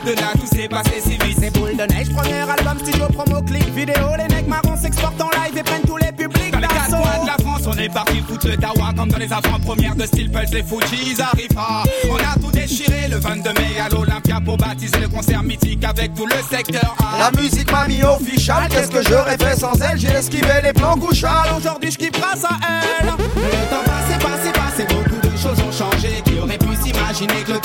De 0.04 0.20
là, 0.20 0.32
tout 0.34 0.46
s'est 0.46 0.68
passé 0.68 1.00
si 1.00 1.16
vite. 1.16 1.38
C'est 1.40 1.50
boule 1.50 1.76
de 1.76 1.84
neige, 1.92 2.10
premier 2.10 2.40
album, 2.40 2.78
studio, 2.78 3.06
promo, 3.06 3.40
clip, 3.42 3.68
vidéo. 3.74 4.10
Les 4.18 4.34
mecs 4.34 4.46
marrons 4.46 4.76
s'exportent 4.76 5.20
en 5.20 5.30
live 5.30 5.56
et 5.56 5.62
prennent 5.62 5.82
tous 5.82 5.96
les 5.96 6.12
publics 6.12 6.52
Dans 6.52 6.58
les 6.58 6.68
quatre 6.68 6.90
coins 6.90 7.22
de 7.22 7.26
la 7.26 7.36
France, 7.42 7.62
on 7.66 7.78
est 7.78 7.88
parti 7.88 8.22
foutre 8.26 8.48
le 8.48 8.56
dawa 8.56 8.92
comme 8.96 9.08
dans 9.08 9.18
les 9.18 9.32
avant-premières 9.32 9.96
de 9.96 10.04
Steel 10.04 10.30
Pulse 10.30 10.52
et 10.52 10.62
Fuji, 10.62 11.12
ils 11.12 11.22
arrivent 11.22 11.54
pas. 11.54 11.84
On 12.10 12.16
a 12.16 12.38
tout 12.40 12.50
déchiré 12.50 13.08
le 13.08 13.16
22 13.16 13.50
mai 13.54 13.80
à 13.80 13.88
l'Olympia 13.88 14.40
pour 14.44 14.56
baptiser 14.56 14.98
le 15.00 15.08
concert 15.08 15.42
mythique 15.42 15.84
avec 15.84 16.14
tout 16.14 16.26
le 16.26 16.36
secteur 16.54 16.94
A. 16.98 17.30
La 17.30 17.40
musique 17.40 17.70
m'a 17.72 17.86
mis 17.86 18.02
official. 18.02 18.68
Qu'est-ce 18.68 18.90
que 18.90 19.02
j'aurais 19.02 19.38
fait 19.38 19.58
sans 19.58 19.74
elle? 19.80 19.98
J'ai 19.98 20.08
esquivé 20.08 20.60
les 20.62 20.72
plans 20.72 20.96
couchals. 20.96 21.50
Aujourd'hui, 21.56 21.90
je 21.90 21.98
kiffe 21.98 22.12
grâce 22.12 22.44
à 22.44 22.56
elle. 23.00 23.06
Le 23.06 23.70
temps 23.70 23.84
passé, 23.84 24.18
passé, 24.18 24.52
passé, 24.52 24.86
beaucoup 24.88 25.20
de 25.26 25.36
choses 25.36 25.60
ont 25.60 25.72
changé. 25.72 26.22
Qui 26.24 26.38
aurait 26.38 26.58
pu 26.58 26.74
s'imaginer 26.82 27.42
que 27.46 27.52
le 27.52 27.60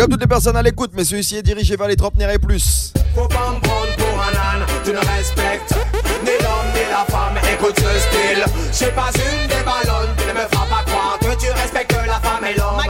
instant. 0.00 0.06
Comme 0.06 0.10
toutes 0.10 0.20
les 0.20 0.26
personnes 0.26 0.56
à 0.56 0.62
l'écoute, 0.62 0.90
mais 0.94 1.04
celui-ci 1.04 1.36
est 1.36 1.42
dirigé 1.42 1.76
vers 1.76 1.88
les 1.88 1.96
trentenaires 1.96 2.30
et 2.30 2.38
plus. 2.38 2.92
Faut 3.14 3.28
pas 3.28 3.50
me 3.50 3.60
prendre 3.60 3.94
pour 3.96 4.22
un 4.22 4.56
âne, 4.56 4.66
tu 4.84 4.92
ne 4.92 4.98
respectes 4.98 5.74
ni 6.22 6.30
l'homme 6.40 6.70
ni 6.74 6.80
la 6.90 7.04
femme, 7.12 7.36
écoute 7.52 7.78
ce 7.78 7.98
style. 8.00 8.44
Je 8.70 8.76
suis 8.76 8.92
pas 8.92 9.10
une 9.14 9.48
des 9.48 9.62
ballonnes, 9.64 10.14
tu 10.16 10.26
ne 10.26 10.32
me 10.32 10.46
feras 10.48 10.66
pas 10.66 10.84
croire 10.86 11.18
que 11.20 11.40
tu 11.40 11.50
respectes 11.50 11.92
la 12.06 12.20
femme 12.20 12.44
et 12.44 12.56
l'homme. 12.56 12.80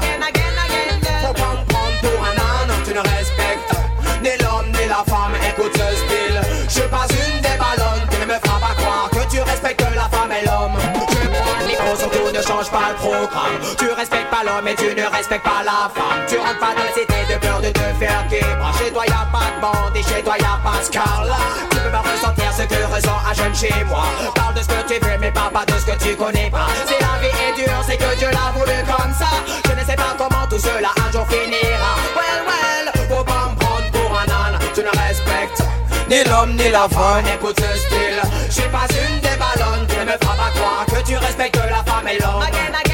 Faut 1.22 1.34
pas 1.34 1.54
me 1.56 1.64
prendre 1.66 2.00
pour 2.02 2.24
un 2.24 2.36
âne, 2.36 2.72
tu 2.84 2.94
ne 2.94 3.00
respectes 3.00 3.74
ni 4.22 4.30
l'homme 4.42 4.68
ni 4.72 4.88
la 4.88 5.02
femme, 5.06 5.34
écoute 5.48 5.72
ce 5.74 5.96
style. 5.96 6.40
Je 6.68 6.72
suis 6.72 6.88
pas 6.88 7.06
une 7.08 7.40
des 7.40 7.56
ballonnes, 7.58 8.06
tu 8.10 8.20
ne 8.20 8.26
me 8.26 8.38
feras 8.38 8.60
pas 8.60 8.74
croire 8.76 9.10
que 9.10 9.30
tu 9.30 9.40
respectes 9.40 9.84
la 9.94 10.08
femme 10.08 10.30
et 10.30 10.44
l'homme. 10.44 10.76
Je 11.10 11.28
prends 11.28 11.58
le 11.60 11.66
micro, 11.66 11.96
surtout 11.96 12.30
ne 12.30 12.42
change 12.42 12.70
pas 12.70 12.90
le 12.90 12.96
programme. 12.96 13.56
Tu 13.78 13.90
respectes 13.90 14.19
pas 14.40 14.50
l'homme 14.50 14.68
et 14.68 14.74
tu 14.74 14.94
ne 14.94 15.06
respectes 15.06 15.44
pas 15.44 15.62
la 15.64 15.90
femme. 15.94 16.24
Tu 16.28 16.36
rentres 16.38 16.58
pas 16.58 16.74
dans 16.74 16.84
la 16.84 16.92
cité 16.92 17.32
de 17.32 17.38
peur 17.38 17.60
de 17.60 17.70
te 17.70 17.86
faire 17.98 18.26
québra. 18.28 18.72
Chez 18.78 18.92
toi 18.92 19.04
y 19.06 19.10
a 19.10 19.26
pas 19.32 19.50
de 19.54 19.60
bande 19.60 19.96
et 19.96 20.02
chez 20.02 20.22
toi 20.22 20.34
y 20.38 20.44
a 20.44 20.58
pas 20.62 20.82
Scarla. 20.82 21.36
Tu 21.70 21.76
peux 21.78 21.90
pas 21.90 22.02
ressentir 22.02 22.52
ce 22.52 22.62
que 22.62 22.94
ressent 22.94 23.18
un 23.28 23.34
jeune 23.34 23.54
chez 23.54 23.84
moi. 23.84 24.04
Parle 24.34 24.54
de 24.54 24.62
ce 24.62 24.68
que 24.68 24.82
tu 24.88 25.04
veux, 25.04 25.18
mais 25.20 25.30
parle 25.30 25.52
pas 25.52 25.64
de 25.66 25.74
ce 25.74 25.86
que 25.86 25.96
tu 26.02 26.16
connais 26.16 26.50
pas. 26.50 26.68
Si 26.86 26.94
la 26.94 27.14
vie 27.20 27.34
est 27.46 27.54
dure, 27.56 27.82
c'est 27.86 27.96
que 27.96 28.16
Dieu 28.18 28.28
l'a 28.30 28.52
voulu 28.54 28.78
comme 28.86 29.12
ça. 29.12 29.30
Je 29.66 29.72
ne 29.72 29.84
sais 29.84 29.96
pas 29.96 30.14
comment 30.16 30.46
tout 30.48 30.58
cela 30.58 30.90
un 30.96 31.12
jour 31.12 31.26
finira. 31.28 31.92
Well, 32.16 32.40
well, 32.48 32.86
faut 33.08 33.24
pas 33.24 33.50
me 33.50 33.56
prendre 33.58 33.90
pour 33.92 34.10
un 34.18 34.28
âne. 34.30 34.58
Tu 34.74 34.80
ne 34.80 34.88
respectes 34.88 35.62
ni 36.08 36.24
l'homme 36.24 36.56
ni 36.56 36.70
la 36.70 36.88
femme. 36.88 37.24
Écoute 37.34 37.60
ce 37.60 37.78
style. 37.78 38.20
Je 38.48 38.52
suis 38.52 38.70
pas 38.70 38.86
une 38.88 39.20
des 39.20 39.36
ballonnes. 39.36 39.86
Tu 39.88 39.96
ne 39.96 40.04
me 40.04 40.12
feras 40.12 40.36
pas 40.36 40.50
croire 40.54 40.86
que 40.86 41.06
tu 41.06 41.16
respectes 41.16 41.56
la 41.56 41.84
femme 41.84 42.08
et 42.08 42.18
l'homme. 42.18 42.89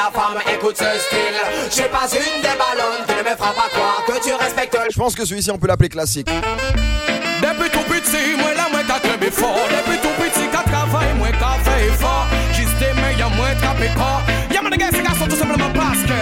La 0.00 0.10
femme, 0.10 0.38
écoute 0.54 0.76
ce 0.76 0.84
style. 0.84 1.38
Je 1.68 1.74
suis 1.74 1.82
pas 1.90 2.06
une 2.12 2.40
des 2.40 2.56
ballonnes, 2.56 3.04
tu 3.06 3.14
ne 3.14 3.30
me 3.30 3.36
feras 3.36 3.52
pas 3.52 3.68
croire 3.70 4.02
que 4.06 4.24
tu 4.24 4.32
respectes 4.32 4.78
Je 4.90 4.98
pense 4.98 5.14
que 5.14 5.24
celui-ci, 5.24 5.50
on 5.50 5.58
peut 5.58 5.66
l'appeler 5.66 5.88
classique. 5.88 6.28
Depuis 6.28 7.70
tout 7.70 7.84
petit, 7.88 8.36
moi 8.38 8.54
là, 8.54 8.66
moi 8.70 8.80
qu'à 8.86 8.98
club 9.00 9.30
fort. 9.30 9.58
Depuis 9.70 9.98
tout 9.98 10.14
petit, 10.22 10.48
qu'à 10.48 10.62
travail, 10.70 11.08
moi 11.18 11.28
qu'à 11.28 11.70
faire 11.70 11.94
fort. 11.98 12.26
Juste 12.52 12.80
meilleur, 13.02 13.30
moi 13.30 13.48
trappé 13.60 13.88
corps. 13.94 14.22
Y'a 14.52 14.62
mon 14.62 14.70
gars, 14.70 14.90
ces 14.90 15.02
garçons 15.02 15.26
tout 15.26 15.36
simplement 15.36 15.70
parce 15.74 16.02
que 16.02 16.18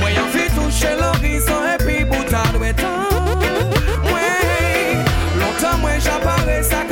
moi 0.00 0.10
y'en 0.10 0.28
fait 0.28 0.50
toucher 0.54 0.94
l'horizon 1.00 1.60
et 1.74 1.84
puis 1.84 2.04
boutard 2.04 2.52
de 2.52 2.72
temps. 2.72 3.08
Ouais, 4.04 4.94
longtemps 5.40 5.78
moi 5.78 5.98
j'apparais 5.98 6.62
ça 6.62 6.85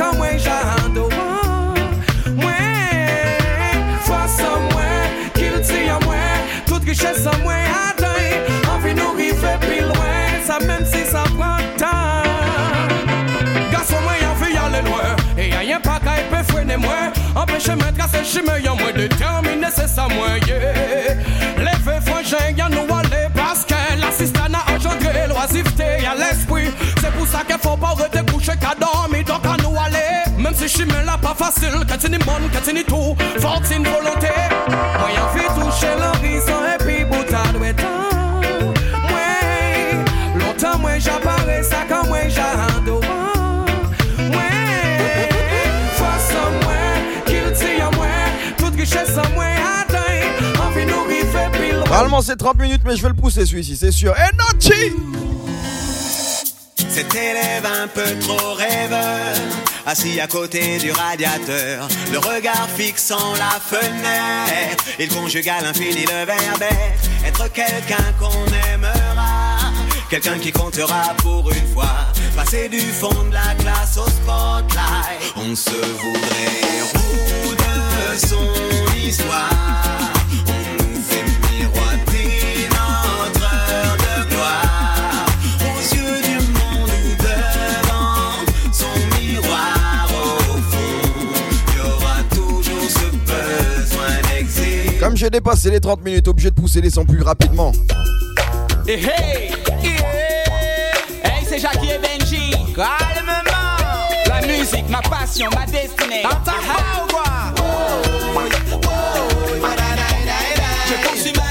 qu'à 16.75 16.81
peut 16.81 16.83
freiner 16.83 16.87
moi. 16.87 17.41
Empêcher 17.41 17.75
moi 17.75 17.91
de 17.91 17.97
casser 17.97 18.23
chemin, 18.23 18.57
y'a 18.59 18.71
moins 18.71 18.93
déterminé, 18.95 19.67
c'est 19.73 19.87
ça, 19.87 20.07
moi, 20.09 20.27
yeah. 20.47 21.15
Les 21.59 21.77
faits 21.83 22.03
frangins, 22.07 22.51
y'a 22.55 22.69
nous 22.69 22.93
aller 22.93 23.27
parce 23.35 23.65
que 23.65 23.99
l'assistant 23.99 24.45
a 24.53 24.73
engendré 24.73 25.27
l'oisiveté, 25.27 26.01
y'a 26.01 26.15
l'esprit. 26.15 26.71
C'est 27.01 27.11
pour 27.11 27.27
ça 27.27 27.39
qu'il 27.45 27.57
faut 27.57 27.77
pas 27.77 27.93
rester 27.97 28.31
couché 28.31 28.53
qu'à 28.59 28.75
dormir, 28.79 29.23
donc 29.25 29.45
à 29.45 29.57
nous 29.63 29.75
aller. 29.77 30.23
Même 30.37 30.53
si 30.55 30.67
chemin 30.67 31.03
là 31.03 31.17
pas 31.21 31.35
facile, 31.35 31.85
quand 31.87 31.97
tu 31.97 32.09
bonne, 32.09 32.49
quand 32.53 32.63
tu 32.63 32.83
tout, 32.83 33.15
force 33.39 33.71
une 33.71 33.83
volonté. 33.83 34.33
Moi, 34.69 35.09
y'en 35.15 35.29
fait 35.37 35.47
toucher 35.59 35.93
l'horizon 35.99 36.59
et 36.73 36.83
puis 36.83 37.05
boutade, 37.05 37.57
ouais, 37.59 37.73
temps. 37.73 38.05
Ouais, 39.09 40.39
longtemps, 40.39 40.79
moi, 40.79 40.97
j'apparais 40.99 41.34
ça 41.34 41.34
quand 41.34 41.34
Normalement, 51.95 52.21
c'est 52.21 52.35
30 52.35 52.59
minutes, 52.59 52.81
mais 52.83 52.97
je 52.97 53.01
vais 53.01 53.07
le 53.07 53.15
pousser 53.15 53.45
celui-ci, 53.45 53.77
c'est 53.77 53.93
sûr. 53.93 54.13
Et 54.17 54.35
Nachi 54.35 54.91
Cet 56.89 57.15
élève 57.15 57.65
un 57.65 57.87
peu 57.87 58.19
trop 58.19 58.53
rêveur, 58.53 59.33
assis 59.85 60.19
à 60.19 60.27
côté 60.27 60.77
du 60.77 60.91
radiateur, 60.91 61.87
le 62.11 62.17
regard 62.17 62.67
fixant 62.75 63.33
la 63.35 63.61
fenêtre, 63.61 64.83
il 64.99 65.07
conjuga 65.07 65.61
l'infini 65.61 66.01
le 66.01 66.25
verbe. 66.25 66.65
Être 67.25 67.49
quelqu'un 67.53 68.11
qu'on 68.19 68.73
aimera, 68.73 69.71
quelqu'un 70.09 70.37
qui 70.37 70.51
comptera 70.51 71.13
pour 71.19 71.49
une 71.49 71.67
fois, 71.73 71.95
passer 72.35 72.67
du 72.67 72.81
fond 72.81 73.23
de 73.29 73.33
la 73.33 73.55
classe 73.57 73.97
au 73.97 74.09
spotlight, 74.09 75.33
on 75.37 75.55
se 75.55 75.69
voudrait 75.69 76.81
roux 76.93 77.55
de 77.55 78.27
son 78.27 78.97
histoire, 78.97 80.04
Comme 95.25 95.31
j'ai 95.33 95.39
dépassé 95.39 95.71
les 95.71 95.79
30 95.79 96.05
minutes, 96.05 96.27
obligé 96.27 96.51
de 96.51 96.55
pousser 96.55 96.81
les 96.81 96.91
sons 96.91 97.03
plus 97.03 97.23
rapidement. 97.23 97.71
Et 98.87 98.93
hey, 98.93 99.51
yeah. 99.81 99.89
hey, 101.23 101.43
c'est 101.49 101.57
Jackie 101.57 101.89
et 101.89 101.97
Benji. 101.97 102.51
Calmement. 102.75 103.33
La 104.27 104.45
musique, 104.45 104.87
ma 104.87 105.01
passion, 105.01 105.49
ma 105.55 105.65
destinée. 105.65 106.21
Dans 106.21 106.29
ta 106.29 106.51
Je 110.87 111.07
poursuis 111.07 111.33
ma 111.35 111.44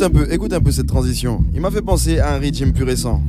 Écoute 0.00 0.16
un 0.16 0.18
peu, 0.18 0.32
écoute 0.32 0.52
un 0.54 0.62
peu 0.62 0.72
cette 0.72 0.86
transition. 0.86 1.44
Il 1.52 1.60
m'a 1.60 1.70
fait 1.70 1.82
penser 1.82 2.20
à 2.20 2.32
un 2.32 2.38
rythme 2.38 2.72
plus 2.72 2.84
récent. 2.84 3.22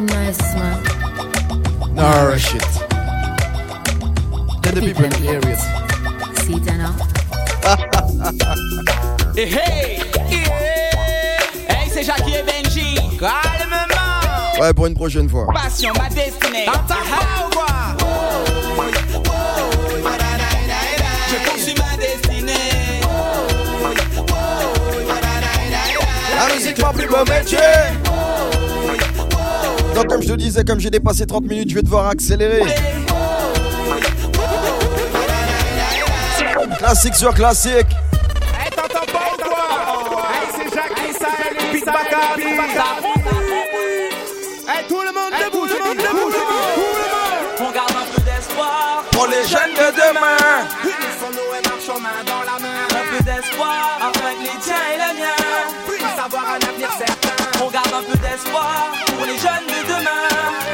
Nice, 0.00 0.38
now. 6.76 6.92
Hey, 9.36 10.00
c'est 11.88 12.02
Jackie 12.02 12.34
et 12.34 12.42
Benji. 12.42 12.96
Ouais, 14.60 14.74
pour 14.74 14.86
une 14.86 14.94
prochaine 14.94 15.26
fois. 15.26 15.46
Passion, 15.54 15.90
ma 15.96 16.10
destinée. 16.10 16.66
Ou 16.68 17.54
quoi? 17.54 17.66
Je 21.30 21.48
poursuis 21.48 21.74
ma 21.78 21.96
destinée. 21.96 23.00
La 26.36 26.54
musique 26.54 26.78
m'a 26.78 26.92
plus 26.92 27.08
mon 27.08 27.24
métier. 27.24 27.58
Donc 29.94 30.06
comme 30.08 30.22
je 30.22 30.28
te 30.28 30.34
disais, 30.34 30.62
comme 30.62 30.78
j'ai 30.78 30.90
dépassé 30.90 31.24
30 31.24 31.44
minutes, 31.44 31.70
je 31.70 31.76
vais 31.76 31.82
devoir 31.82 32.08
accélérer. 32.08 32.60
Classique 36.78 37.14
sur 37.14 37.32
classique. 37.32 37.86
Jeunes 50.10 50.22
de 50.22 50.26
demain. 50.26 50.68
Unissons-nous 50.84 51.50
et 51.56 51.68
marchons 51.68 52.00
main 52.00 52.22
dans 52.26 52.42
la 52.42 52.58
main. 52.58 52.82
Un 52.90 53.16
peu 53.16 53.22
d'espoir 53.24 53.98
afin 54.00 54.34
que 54.34 54.42
les 54.42 54.58
tiens 54.60 54.84
et 54.94 54.98
les 54.98 55.20
miens 55.20 55.66
Puissent 55.86 56.24
avoir 56.24 56.44
un 56.50 56.68
avenir 56.68 56.90
certain. 56.98 57.64
On 57.64 57.70
garde 57.70 57.92
un 57.94 58.02
peu 58.02 58.18
d'espoir 58.18 58.92
pour 59.06 59.26
les 59.26 59.38
jeunes 59.38 59.66
de 59.68 59.80
demain. 59.86 60.26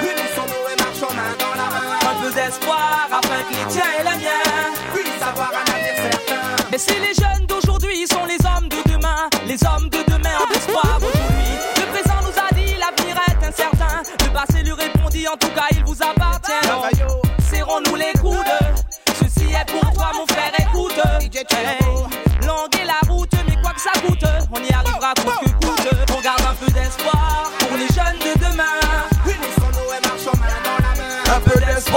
Unissons-nous 0.03 0.65
et 0.73 0.77
marchons 0.83 1.15
main 1.15 1.33
dans 1.39 1.55
la 1.55 1.69
main. 1.69 1.99
Un 2.11 2.23
peu 2.23 2.33
d'espoir 2.33 3.09
afin 3.11 3.43
que 3.49 3.53
les 3.53 3.67
tiens 3.69 3.93
et 3.99 4.05
les 4.05 4.25
miens 4.25 4.73
Puissent 4.95 5.23
avoir 5.23 5.51
un 5.53 5.67
avenir 5.73 5.95
certain. 6.11 6.43
Mais 6.71 6.79
si 6.79 6.95
les 7.01 7.15
jeunes 7.15 7.47
d'aujourd'hui 7.47 8.07
sont 8.07 8.25
les 8.27 8.41
hommes 8.47 8.69
de 8.69 8.81
demain, 8.91 9.29
les 9.47 9.59
hommes 9.65 9.89
de 9.89 10.01
demain 10.11 10.37
ont 10.43 10.53
d'espoir 10.53 10.97
aujourd'hui. 10.97 11.53
Le 11.77 11.87
présent 11.93 12.21
nous 12.23 12.37
a 12.37 12.49
dit 12.55 12.75
l'avenir 12.79 13.17
est 13.29 13.47
incertain. 13.47 14.03
Le 14.25 14.31
passé 14.33 14.63
lui 14.63 14.73
répondit 14.73 15.29
en 15.29 15.37
tout 15.37 15.51
cas 15.55 15.69
il 15.73 15.85
vous 15.85 15.95
appartient. 16.03 16.16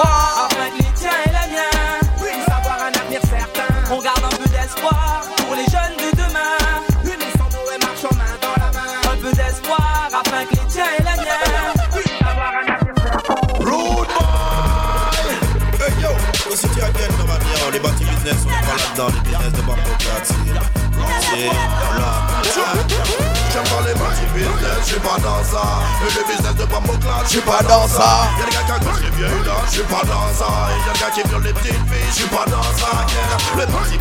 Afin 0.04 0.70
que 0.72 0.78
les 0.84 0.94
tiens 0.96 1.20
et 1.26 1.30
les 1.30 1.48
miens 1.54 2.00
Puissent 2.18 2.48
avoir 2.48 2.80
un 2.84 2.94
avenir 3.00 3.22
certain. 3.22 3.70
On 3.92 4.02
garde 4.02 4.24
un 4.24 4.36
peu 4.36 4.48
d'espoir 4.50 5.24
pour 5.38 5.56
les 5.56 5.66
jeunes 5.66 5.98
de 5.98 6.10
demain. 6.16 6.58
Unissons-nous 7.04 7.68
et 7.74 7.80
marchons 7.86 8.16
main 8.16 8.36
dans 8.42 8.56
la 8.64 8.72
main. 8.72 8.92
Un 9.12 9.18
peu 9.18 9.32
d'espoir 9.32 10.10
afin 10.14 10.46
que 10.46 10.56
les 10.56 10.68
tiens 10.68 10.92
et 10.98 11.04
les 11.04 11.18
miens 11.24 11.74
Puissent 11.94 12.22
avoir 12.22 12.54
un 12.56 12.68
avenir 12.74 12.94
certain. 13.02 13.34
Rude 13.60 14.12
boy! 14.16 15.34
Hey 15.82 15.94
yo, 16.02 16.12
aussi 16.52 16.68
tu 16.70 16.82
as 16.82 16.92
bien 16.92 17.08
comme 17.18 17.30
on 17.68 17.72
les 17.72 17.80
bâtis 17.80 18.04
business, 18.06 18.38
on 18.46 18.50
est 18.50 18.66
pas 18.66 18.76
là-dedans, 18.76 19.08
les 19.16 19.30
business 19.30 19.54
de 19.54 19.62
Bambokat, 19.62 20.24
c'est 20.24 21.50
business, 24.80 24.88
j'suis 24.88 25.00
pas 25.00 25.18
dans 25.20 25.44
ça. 25.44 25.62
Les 26.04 26.34
business 26.34 26.56
de 26.56 26.66
Bambokat, 26.66 27.24
j'suis 27.26 27.42
pas 27.42 27.62
dans 27.64 27.88
ça. 27.88 28.28
Y'a 28.40 28.46
gars 28.50 28.80
qui 28.80 29.22
là, 29.22 29.54
j'suis 29.70 29.84
pas 29.84 30.02
dans 30.04 30.34
ça. 30.34 30.70
Y'a 30.88 30.94
des 30.94 31.22
qui 31.22 31.30
violent 31.30 31.44
les 31.46 31.54
petites 31.54 31.74
filles, 31.74 32.12
j'suis 32.14 32.28
pas 32.28 32.46
dans 32.46 32.64
ça. 32.78 33.06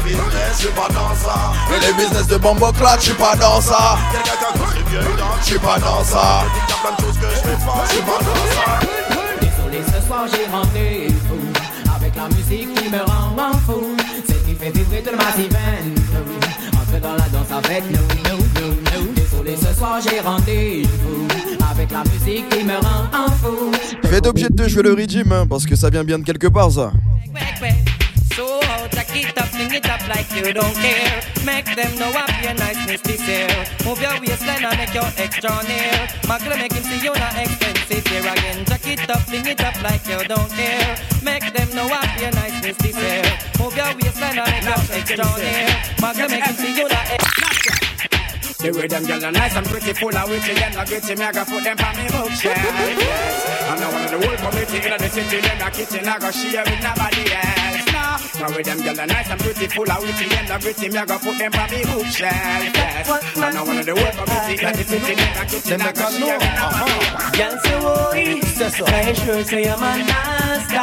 Business, 0.05 0.59
j'suis 0.59 0.69
pas 0.69 0.89
dans 0.89 1.15
ça. 1.15 1.53
Business 1.97 2.27
de 2.27 2.37
Bombo 2.37 2.73
Clat, 2.73 2.97
je 2.99 3.05
suis 3.05 3.15
pas 3.15 3.37
dans 3.37 3.61
ça. 3.61 3.99
Y'a 4.13 4.23
gars 4.23 4.35
qui 5.43 5.59
pas 5.59 5.79
dans 5.79 6.05
ça. 6.05 6.45
Y'a 6.69 6.75
plein 6.77 6.97
de 6.97 7.01
choses 7.03 7.19
que 7.19 7.27
j'fais 7.35 7.59
pas, 7.65 7.85
j'suis 7.89 8.03
pas 8.03 8.19
dans 8.25 8.45
ça. 8.55 8.87
Désolé, 9.41 9.85
ce 9.87 10.07
soir 10.07 10.27
j'ai 10.31 10.47
rendez-vous 10.51 11.53
avec 11.97 12.17
la 12.17 12.29
musique 12.29 12.75
qui 12.75 12.89
me 12.91 12.99
rend 12.99 13.53
fou. 13.67 13.97
Celle 14.27 14.43
qui 14.45 14.55
fait 14.55 14.71
vibrer 14.71 15.03
le 15.11 15.17
massif 15.17 15.49
Dans 17.03 17.13
la 17.13 17.29
danse 17.29 17.51
avec 17.53 17.85
nous, 17.91 17.99
nous, 18.29 18.39
nous, 18.61 18.75
nous. 18.75 19.13
Désolé, 19.15 19.57
ce 19.57 19.73
soir 19.73 20.01
j'ai 20.03 20.21
rendez-vous 20.21 21.29
avec 21.71 21.91
la 21.93 22.03
musique 22.05 22.49
qui 22.49 22.65
me 22.65 22.75
rend 22.75 23.05
en 23.13 23.31
fou. 23.31 23.71
Je 24.03 24.09
vais 24.09 24.17
être 24.19 24.29
obligé 24.29 24.49
de 24.49 24.57
te 24.57 24.69
jouer 24.69 24.83
le 24.83 24.95
régime, 24.95 25.31
hein, 25.33 25.47
parce 25.49 25.65
que 25.65 25.77
ça 25.77 25.91
vient 25.91 26.03
bien 26.05 26.19
de 26.19 26.25
quelque 26.25 26.49
part, 26.49 26.73
ça. 26.73 26.93
So 28.35 28.61
jack 28.93 29.17
it 29.17 29.37
up, 29.37 29.47
fling 29.47 29.75
it 29.75 29.85
up 29.87 30.01
like 30.09 30.31
you 30.37 30.53
don't 30.53 30.75
care. 30.75 31.23
Make 31.45 31.75
them 31.75 31.99
know 31.99 32.11
up 32.15 32.31
your 32.41 32.55
niceness 32.55 33.03
this 33.03 33.27
year. 33.27 33.49
Move 33.85 34.01
your 34.01 34.15
waistline 34.21 34.65
and 34.65 34.77
make 34.79 34.95
your 34.95 35.11
extra 35.19 35.51
near. 35.67 36.07
Magle 36.29 36.57
make 36.57 36.68
him 36.68 36.68
see 36.89 37.05
you 37.05 37.13
not 37.13 37.37
expensive 37.37 38.07
here 38.07 38.27
again. 38.33 38.65
Jack 38.65 38.87
it 38.87 39.11
up, 39.11 39.21
fling 39.29 39.47
it 39.47 39.61
up 39.61 39.77
like 39.83 40.05
you 40.09 40.21
don't 40.25 40.51
care. 40.57 40.97
Make 41.23 41.53
them 41.53 41.69
know 41.77 41.89
up 41.93 42.09
your 42.21 42.33
niceness 42.33 42.77
this 42.79 42.97
year. 42.97 43.29
Move 43.61 43.77
your 43.77 43.93
waistline 44.01 44.39
and 44.39 44.49
make 44.49 44.65
your 44.65 44.81
extra 44.97 45.29
near. 45.37 45.69
Magle 46.01 46.29
make 46.33 46.45
him 46.45 46.57
see 46.57 46.73
you 46.77 46.89
not 46.89 47.07
expensive. 47.13 47.89
The 48.59 48.71
way 48.73 48.89
them 48.89 49.05
girls 49.07 49.23
are 49.23 49.33
nice 49.33 49.55
and 49.55 49.67
pretty, 49.67 49.93
full 49.93 50.17
of 50.17 50.29
witty 50.29 50.51
and 50.51 50.75
a 50.75 50.85
gritty, 50.85 51.15
me 51.15 51.25
I 51.25 51.33
go 51.33 51.45
put 51.45 51.63
them 51.63 51.79
on 51.79 51.95
me 51.97 52.07
bookshelf. 52.11 52.59
Yes, 52.99 53.71
I'm 53.71 53.81
not 53.81 53.93
one 53.93 54.05
of 54.05 54.11
the 54.11 54.19
whole 54.19 54.37
community 54.51 54.79
in 54.83 54.99
the 54.99 55.09
city, 55.09 55.41
them 55.41 55.63
a 55.63 55.71
kitchen, 55.71 56.09
I 56.09 56.19
go 56.19 56.31
share 56.33 56.65
with 56.65 56.83
nobody 56.83 57.33
else. 57.33 57.88
Nah, 58.39 58.47
the 58.47 58.57
way 58.57 58.63
them 58.63 58.81
girls 58.83 58.99
are 58.99 59.07
nice 59.07 59.31
and 59.31 59.41
pretty, 59.41 59.67
full 59.67 59.91
of 59.91 59.99
witty 60.01 60.27
and 60.37 60.51
a 60.51 60.59
gritty, 60.59 60.89
me 60.89 60.99
I 60.99 61.05
go 61.07 61.19
put 61.19 61.39
them 61.39 61.53
on 61.55 61.71
me 61.71 61.83
bookshelf. 61.83 62.31
Yes, 62.31 63.11
I'm 63.37 63.55
not 63.55 63.67
one 63.67 63.79
of 63.79 63.87
the 63.87 63.95
whole 63.99 64.15
community 64.15 64.65
in 64.65 64.73
the 64.79 64.85
city, 64.85 65.15
them 65.19 65.35
a 65.35 65.45
kitchen, 65.47 65.81
I 65.83 65.91
go 65.93 66.07
share 66.15 66.39
with 66.39 66.55
nobody. 66.55 67.19
Girl 67.35 67.55
say 67.59 67.79
oi, 67.83 68.41
say 68.47 68.71
so. 68.71 68.85
I 68.87 69.13
sure 69.13 69.43
say 69.43 69.67
I'm 69.67 69.83
a 69.83 69.91
nasty. 70.07 70.79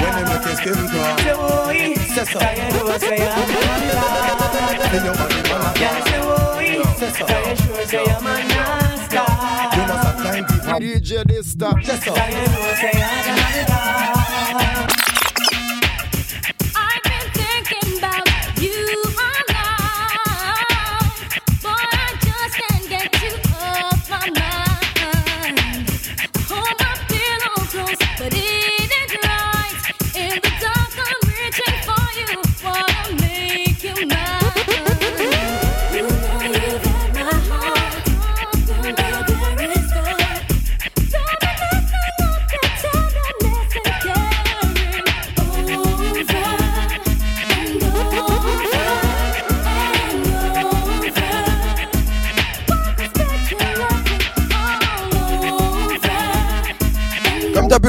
When 0.00 0.12
they 0.16 0.24
make 0.32 0.48
a 0.48 0.56
skin 0.56 0.80
cry, 0.88 1.12
Say 1.20 1.36
oi, 1.36 1.92
say 2.08 2.24
so. 2.24 2.38
I 2.40 2.72
know 2.72 2.96
say 2.96 3.20
I'm 3.20 3.52
a 3.52 3.68
nasty. 3.84 4.88
then 4.88 5.04
your 5.04 5.14
body 5.14 5.40
wanna 5.44 5.76
Girl 5.76 5.98
say 6.08 6.20
oi, 6.24 6.88
say 6.96 7.10
so. 7.12 7.24
I 7.28 7.52
sure 7.52 7.84
say 7.84 8.00
I'm 8.00 8.24
a 8.24 8.34
nasty. 8.48 9.20
You 9.76 9.82
must 9.84 10.04
have 10.08 10.24
time 10.24 10.44
to 10.48 10.56
DJ 10.80 11.10
this 11.28 11.52
stop. 11.52 11.76
Yes, 11.84 12.08
I 12.08 12.44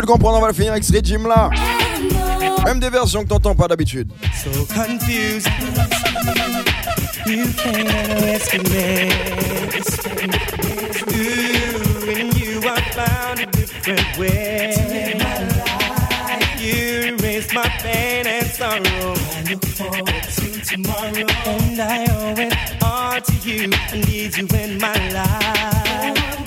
Comprendre, 0.06 0.38
on 0.38 0.42
va 0.42 0.48
le 0.50 0.54
finir 0.54 0.72
avec 0.72 0.84
ce 0.84 0.94
régime 0.94 1.28
là. 1.28 1.50
Même 2.66 2.80
des 2.80 2.90
versions 2.90 3.24
que 3.24 3.30
t'entends 3.30 3.56
pas 3.56 3.68
d'habitude. 3.68 4.12
So 4.44 4.52
confused. 4.66 5.48
You 7.26 7.46
can't. 7.58 7.86
Ooh, 11.08 12.10
and 12.10 12.34
you 12.40 12.62
I 12.64 12.82
found 12.94 13.40
a 13.40 13.46
different 13.48 14.18
way. 14.18 14.74
You 16.60 17.16
erased 17.16 17.54
my 17.54 17.68
pain 17.80 18.28
and 18.28 18.48
sorrow. 18.48 19.14
I 19.16 19.44
look 19.50 19.66
forward 19.66 20.06
to 20.06 20.62
tomorrow. 20.62 21.26
And 21.46 21.82
I 21.82 22.06
owe 22.12 22.36
it 22.38 22.54
all 22.84 23.22
to 23.22 23.34
you. 23.50 23.72
I 23.74 23.98
need 24.06 24.38
you 24.38 24.48
in 24.58 24.80
my 24.80 24.94
life. 25.12 26.45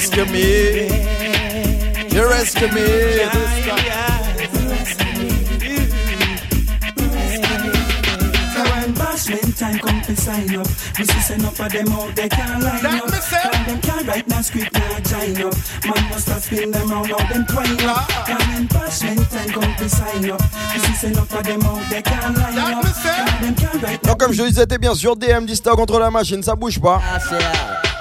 Rescue 0.00 0.24
me. 0.32 0.86
You 2.08 2.26
rescue 2.26 2.68
me. 2.68 4.19
Sign 10.30 10.56
up, 10.56 10.66
we 10.98 11.04
see 11.04 11.20
send 11.20 11.44
up 11.44 11.58
of 11.58 11.72
them 11.72 11.88
out 11.88 12.14
they 12.14 12.28
can't 12.28 12.62
line 12.62 12.86
up. 12.86 13.10
Cause 13.10 13.30
them 13.66 13.80
can't 13.80 14.06
write 14.06 14.28
no 14.28 14.40
script 14.42 14.72
now 14.72 14.98
join 15.00 15.36
up. 15.46 15.54
Man 15.84 16.02
must 16.10 16.28
have 16.28 16.42
spin 16.42 16.70
them 16.70 16.90
round 16.90 17.12
out 17.12 17.28
them 17.28 17.44
twine 17.46 17.88
up. 17.88 18.08
Cause 18.26 18.46
when 18.48 18.68
bashment 18.68 19.30
time 19.30 19.50
come 19.50 19.74
to 19.76 19.88
sign 19.88 20.30
up, 20.30 20.42
we 20.72 20.78
see 20.80 20.94
send 20.94 21.16
up 21.18 21.32
of 21.32 21.44
them 21.44 21.62
out 21.62 21.82
they 21.90 22.02
can't 22.02 22.36
line 22.36 22.58
up. 22.58 22.84
Cause 22.84 23.02
them 23.40 23.54
can't 23.54 23.82
write 23.82 24.02
Donc 24.04 24.18
comme 24.18 24.32
je 24.32 24.42
le 24.42 24.48
disais, 24.48 24.66
t'es 24.66 24.78
bien 24.78 24.94
sûr 24.94 25.16
DM 25.16 25.46
Dista 25.46 25.72
contre 25.72 25.98
la 25.98 26.10
machine, 26.10 26.42
ça 26.42 26.54
bouge 26.54 26.80
pas. 26.80 27.00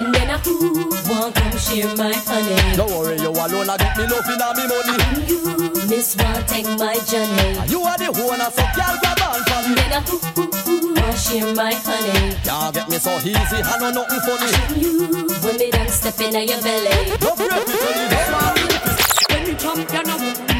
And 0.02 0.14
then 0.14 0.30
I 0.30 0.38
who 0.46 0.90
won't 1.10 1.36
come 1.36 1.58
share 1.58 1.94
my 1.98 2.14
honey? 2.14 2.78
Don't 2.78 2.90
worry, 2.92 3.18
you 3.20 3.32
alone, 3.32 3.70
I 3.70 3.76
get 3.76 3.98
me 3.98 4.06
love 4.08 4.30
in 4.30 4.38
me 4.38 4.66
money. 4.72 5.04
And 5.12 5.30
you, 5.30 5.42
miss 5.90 6.16
one 6.16 6.46
take 6.48 6.70
my 6.78 6.96
journey. 7.10 7.60
You 7.68 7.82
are 7.82 7.98
the 7.98 8.08
owner, 8.08 8.50
so 8.50 8.64
girl, 8.76 8.96
grab 9.02 9.20
on 9.28 9.44
for 9.44 9.68
me. 9.68 9.76
Then 9.76 9.92
I 9.92 10.00
who, 10.08 10.18
who, 10.40 10.50
who 10.64 10.89
won't 11.10 11.56
my 11.56 11.74
honey. 11.74 12.36
Can't 12.44 12.74
get 12.74 12.90
me 12.90 12.98
so 12.98 13.18
easy, 13.18 13.60
I 13.64 13.78
know 13.80 13.92
nothing 13.92 14.22
funny. 14.22 14.80
You, 14.80 15.08
when 15.42 15.58
me 15.58 15.72
done 15.72 15.88
step 15.90 16.20
in 16.22 16.34
your 16.48 16.62
belly. 16.62 17.18
Don't 17.18 17.38
break 17.38 17.52
me 17.52 17.64
till 17.66 17.98
you 17.98 18.08
When 19.30 19.44
the 19.46 19.54
champion 19.58 20.10
a 20.10 20.16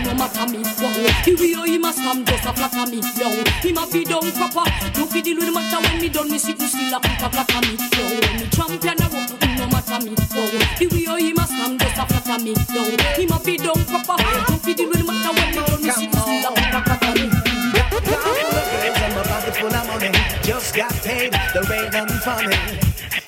no 0.06 0.14
matter 0.16 0.48
me 0.50 0.60
wow. 0.82 0.94
The 1.26 1.34
way 1.38 1.70
he 1.70 1.78
must 1.78 2.00
come 2.00 2.26
just 2.26 2.46
a 2.46 2.54
flatter 2.54 2.90
me, 2.90 3.02
yo. 3.18 3.30
Him 3.62 3.78
a 3.78 3.86
be 3.92 4.04
down 4.04 4.32
proper. 4.34 4.66
No 4.98 5.06
fi 5.06 5.22
deal 5.22 5.38
with 5.38 5.54
matter 5.54 5.80
when 5.86 6.02
me 6.02 6.10
done 6.10 6.30
me 6.30 6.38
sit 6.38 6.60
me 6.60 6.68
still 6.68 6.94
a 6.94 7.00
put 7.00 7.22
a 7.22 7.30
flatter 7.30 7.62
me, 7.68 7.78
yo. 7.78 8.04
When 8.10 8.38
the 8.42 8.48
champion 8.50 9.02
a 9.02 9.08
walk, 9.14 9.32
no 9.58 9.66
matter 9.70 10.00
me 10.06 10.14
wow. 10.34 10.50
The 10.80 10.86
way 10.90 11.22
he 11.22 11.34
must 11.34 11.54
come 11.54 11.78
just 11.78 12.00
a 12.00 12.06
flatter 12.10 12.44
me, 12.44 12.54
yo. 12.74 12.84
Him 13.22 13.32
a 13.32 13.38
be 13.46 13.58
down 13.58 13.82
proper. 13.86 14.18
No 14.50 14.58
fi 14.58 14.74
deal 14.74 14.90
with 14.90 15.06
matter 15.06 15.32
when 15.38 15.50
me 15.54 15.62
done 15.66 15.84
me 15.84 15.92
sit 15.92 16.19
got 20.80 20.94
paid, 21.04 21.34
there 21.54 21.74
ain't 21.74 21.92
nothing 21.92 22.20
funny. 22.20 22.56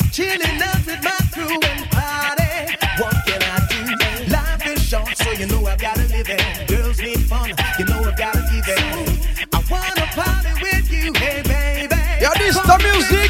Chilling 0.09 0.61
out 0.63 0.85
with 0.85 1.03
my 1.03 1.19
crew 1.33 1.51
and 1.51 1.83
party. 1.91 2.77
What 2.97 3.15
can 3.27 3.41
I 3.43 3.57
do? 3.67 4.31
Life 4.31 4.67
is 4.67 4.81
short, 4.81 5.17
so 5.17 5.31
you 5.31 5.47
know 5.47 5.65
I've 5.65 5.77
gotta 5.77 6.07
live 6.07 6.29
it. 6.29 6.67
Girls 6.69 7.01
need 7.01 7.19
fun, 7.27 7.49
you 7.77 7.85
know 7.85 7.99
I've 8.07 8.15
gotta 8.15 8.39
give 8.51 8.63
it. 8.69 9.47
I 9.51 9.59
wanna 9.69 10.07
party 10.15 10.53
with 10.61 10.91
you, 10.91 11.11
hey 11.13 11.41
baby. 11.43 12.01
Yeah, 12.21 12.33
this 12.37 12.55
the 12.55 12.77
music. 12.83 13.20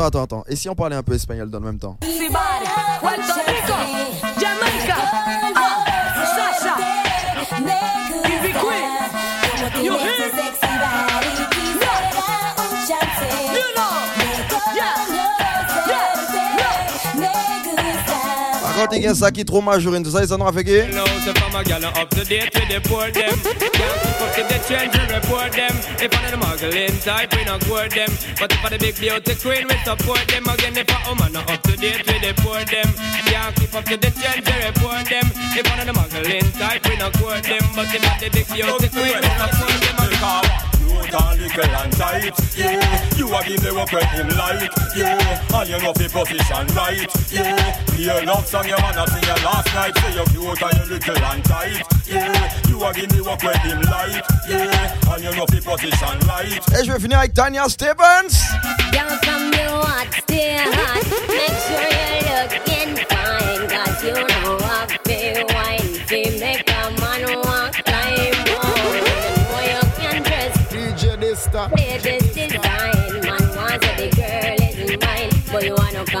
Attends, 0.00 0.22
attends, 0.22 0.22
attends. 0.22 0.44
Et 0.48 0.56
si 0.56 0.66
on 0.70 0.74
parlait 0.74 0.96
un 0.96 1.02
peu 1.02 1.12
espagnol 1.12 1.50
dans 1.50 1.58
le 1.58 1.66
même 1.66 1.78
temps 1.78 1.98
Contre, 18.80 18.96
il 18.96 19.02
y 19.02 19.06
a 19.06 19.14
ça 19.14 19.30
qui 19.30 19.44
trop 19.44 19.60
majorine, 19.60 20.02
tout 20.02 20.10
ça, 20.10 20.22
ils 20.24 20.32
en 20.32 20.40
ont 20.40 20.46
up 22.00 22.08
to 22.10 22.24
date 22.24 22.50
with 22.54 22.68
the 22.68 22.80
poor 22.88 23.10
report 25.12 25.52
them. 25.52 25.76
If 26.00 26.10
we 26.10 27.44
not 27.44 27.60
them. 27.90 28.08
But 28.38 28.52
if 28.52 28.64
I'm 28.64 28.70
the 28.70 28.78
big 28.78 28.96
beauty 28.98 29.34
queen, 29.36 29.68
we 29.68 29.76
support 29.84 30.26
them. 30.28 30.48
Again, 30.48 30.76
if 30.76 30.88
I'm 30.88 31.32
not 31.32 31.50
up 31.50 31.62
to 31.62 31.76
date 31.76 32.06
with 32.06 32.22
the 32.22 32.32
poor 32.40 32.64
keep 33.52 33.74
up 33.74 33.84
to 33.84 33.96
the 33.96 34.56
report 34.64 35.08
them. 35.10 35.28
If 35.52 35.68
we 35.68 35.76
not 35.76 37.12
them. 37.44 37.64
But 37.76 37.94
if 37.94 38.00
I'm 38.00 38.20
the 38.20 38.30
big 38.32 38.48
beauty 38.48 38.88
queen, 38.88 39.20
we 39.20 39.28
support 39.36 39.80
them. 39.80 40.59
Cute 41.10 41.22
and 41.22 41.40
little 41.40 41.76
and 41.76 41.92
tight, 41.94 42.34
yeah. 42.56 43.16
You 43.16 43.34
a 43.34 43.42
give 43.42 43.62
me 43.64 43.70
work 43.72 43.90
when 43.92 44.06
him 44.06 44.28
like, 44.28 44.70
yeah. 44.94 45.58
And 45.58 45.68
you 45.68 45.78
know 45.78 45.92
fi 45.92 46.06
position 46.06 46.66
right, 46.76 47.32
yeah. 47.32 47.82
Play 47.86 48.24
love 48.24 48.46
song 48.46 48.68
you 48.68 48.76
wanna 48.80 49.06
sing 49.08 49.22
your 49.24 49.36
last 49.42 49.74
night. 49.74 49.98
Say 49.98 50.14
you 50.14 50.24
cute 50.26 50.62
and 50.62 50.78
you 50.78 50.94
little 50.94 51.24
and 51.24 51.44
tight, 51.44 51.82
yeah. 52.06 52.68
You 52.68 52.84
a 52.84 52.92
give 52.92 53.10
me 53.12 53.20
work 53.22 53.42
when 53.42 53.58
him 53.58 53.80
like, 53.82 54.24
yeah. 54.48 55.12
And 55.12 55.24
you 55.24 55.32
know 55.34 55.46
fi 55.46 55.60
position 55.60 56.18
right. 56.28 56.60
Et 56.78 56.84
je 56.84 56.92
vais 56.92 57.00
finir 57.00 57.18
avec 57.18 57.34
Tanya 57.34 57.68
Stevens. 57.68 58.30
Girl 58.92 59.18
from 59.24 59.52
you 59.52 59.68
hot, 59.68 60.09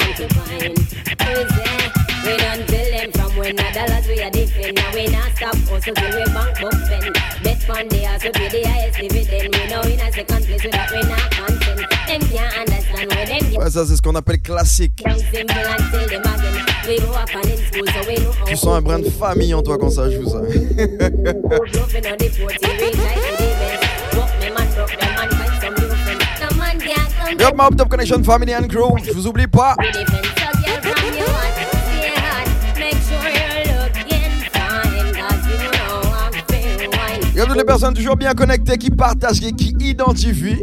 come 0.00 0.14
to 0.14 0.28
find. 0.34 0.78
Who's 0.78 1.48
there? 1.56 1.92
We 2.24 2.36
don't 2.36 2.66
tell 2.68 2.90
them 2.90 3.12
from 3.12 3.36
when 3.36 3.56
the 3.56 3.64
dollars 3.72 4.06
we 4.06 4.20
are 4.22 4.30
different. 4.30 4.76
Now 4.76 4.92
we 4.94 5.06
not 5.08 5.32
stop 5.36 5.56
hustle 5.68 5.94
till 5.94 6.18
we 6.18 6.24
bank 6.32 6.60
buffin. 6.60 7.12
Bet 7.42 7.62
fund 7.62 7.90
they 7.90 8.06
also 8.06 8.30
be 8.32 8.48
the 8.48 8.62
highest 8.68 8.98
dividend. 8.98 9.54
We 9.54 9.66
know 9.68 9.80
in 9.82 10.00
a 10.00 10.12
second 10.12 10.44
place 10.44 10.64
without 10.64 10.90
we 10.90 11.02
not 11.08 11.30
content. 11.30 11.80
Them 12.06 12.20
can't 12.28 12.58
understand 12.58 13.12
where 13.12 13.26
them 13.26 13.56
Ouais, 13.56 13.70
ça, 13.70 13.86
c'est 13.86 13.96
ce 13.96 14.02
qu'on 14.02 14.14
appelle 14.14 14.40
classique. 14.42 15.02
Tu 18.46 18.56
sens 18.56 18.76
un 18.76 18.82
brin 18.82 18.98
de 18.98 19.08
famille 19.10 19.54
en 19.54 19.62
toi 19.62 19.78
quand 19.78 19.90
ça 19.90 20.10
joue, 20.10 20.28
ça. 20.28 20.40
up 27.42 27.56
my 27.56 27.68
Top 27.70 27.88
Connection 27.88 28.22
Family 28.22 28.54
and 28.54 28.68
Crew. 28.68 28.98
Je 29.02 29.12
vous 29.12 29.26
oublie 29.26 29.46
pas. 29.46 29.76
Il 37.32 37.36
y 37.36 37.40
a 37.40 37.46
toutes 37.46 37.56
les 37.56 37.64
personnes 37.64 37.94
toujours 37.94 38.16
bien 38.16 38.34
connectées 38.34 38.76
qui 38.76 38.90
partagent 38.90 39.42
et 39.42 39.52
qui 39.52 39.74
identifient. 39.80 40.58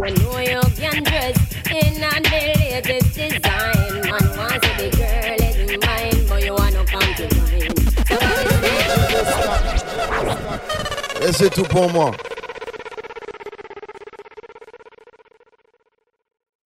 Et 11.21 11.32
c'est 11.34 11.49
tout 11.49 11.63
pour 11.63 11.91
moi. 11.91 12.11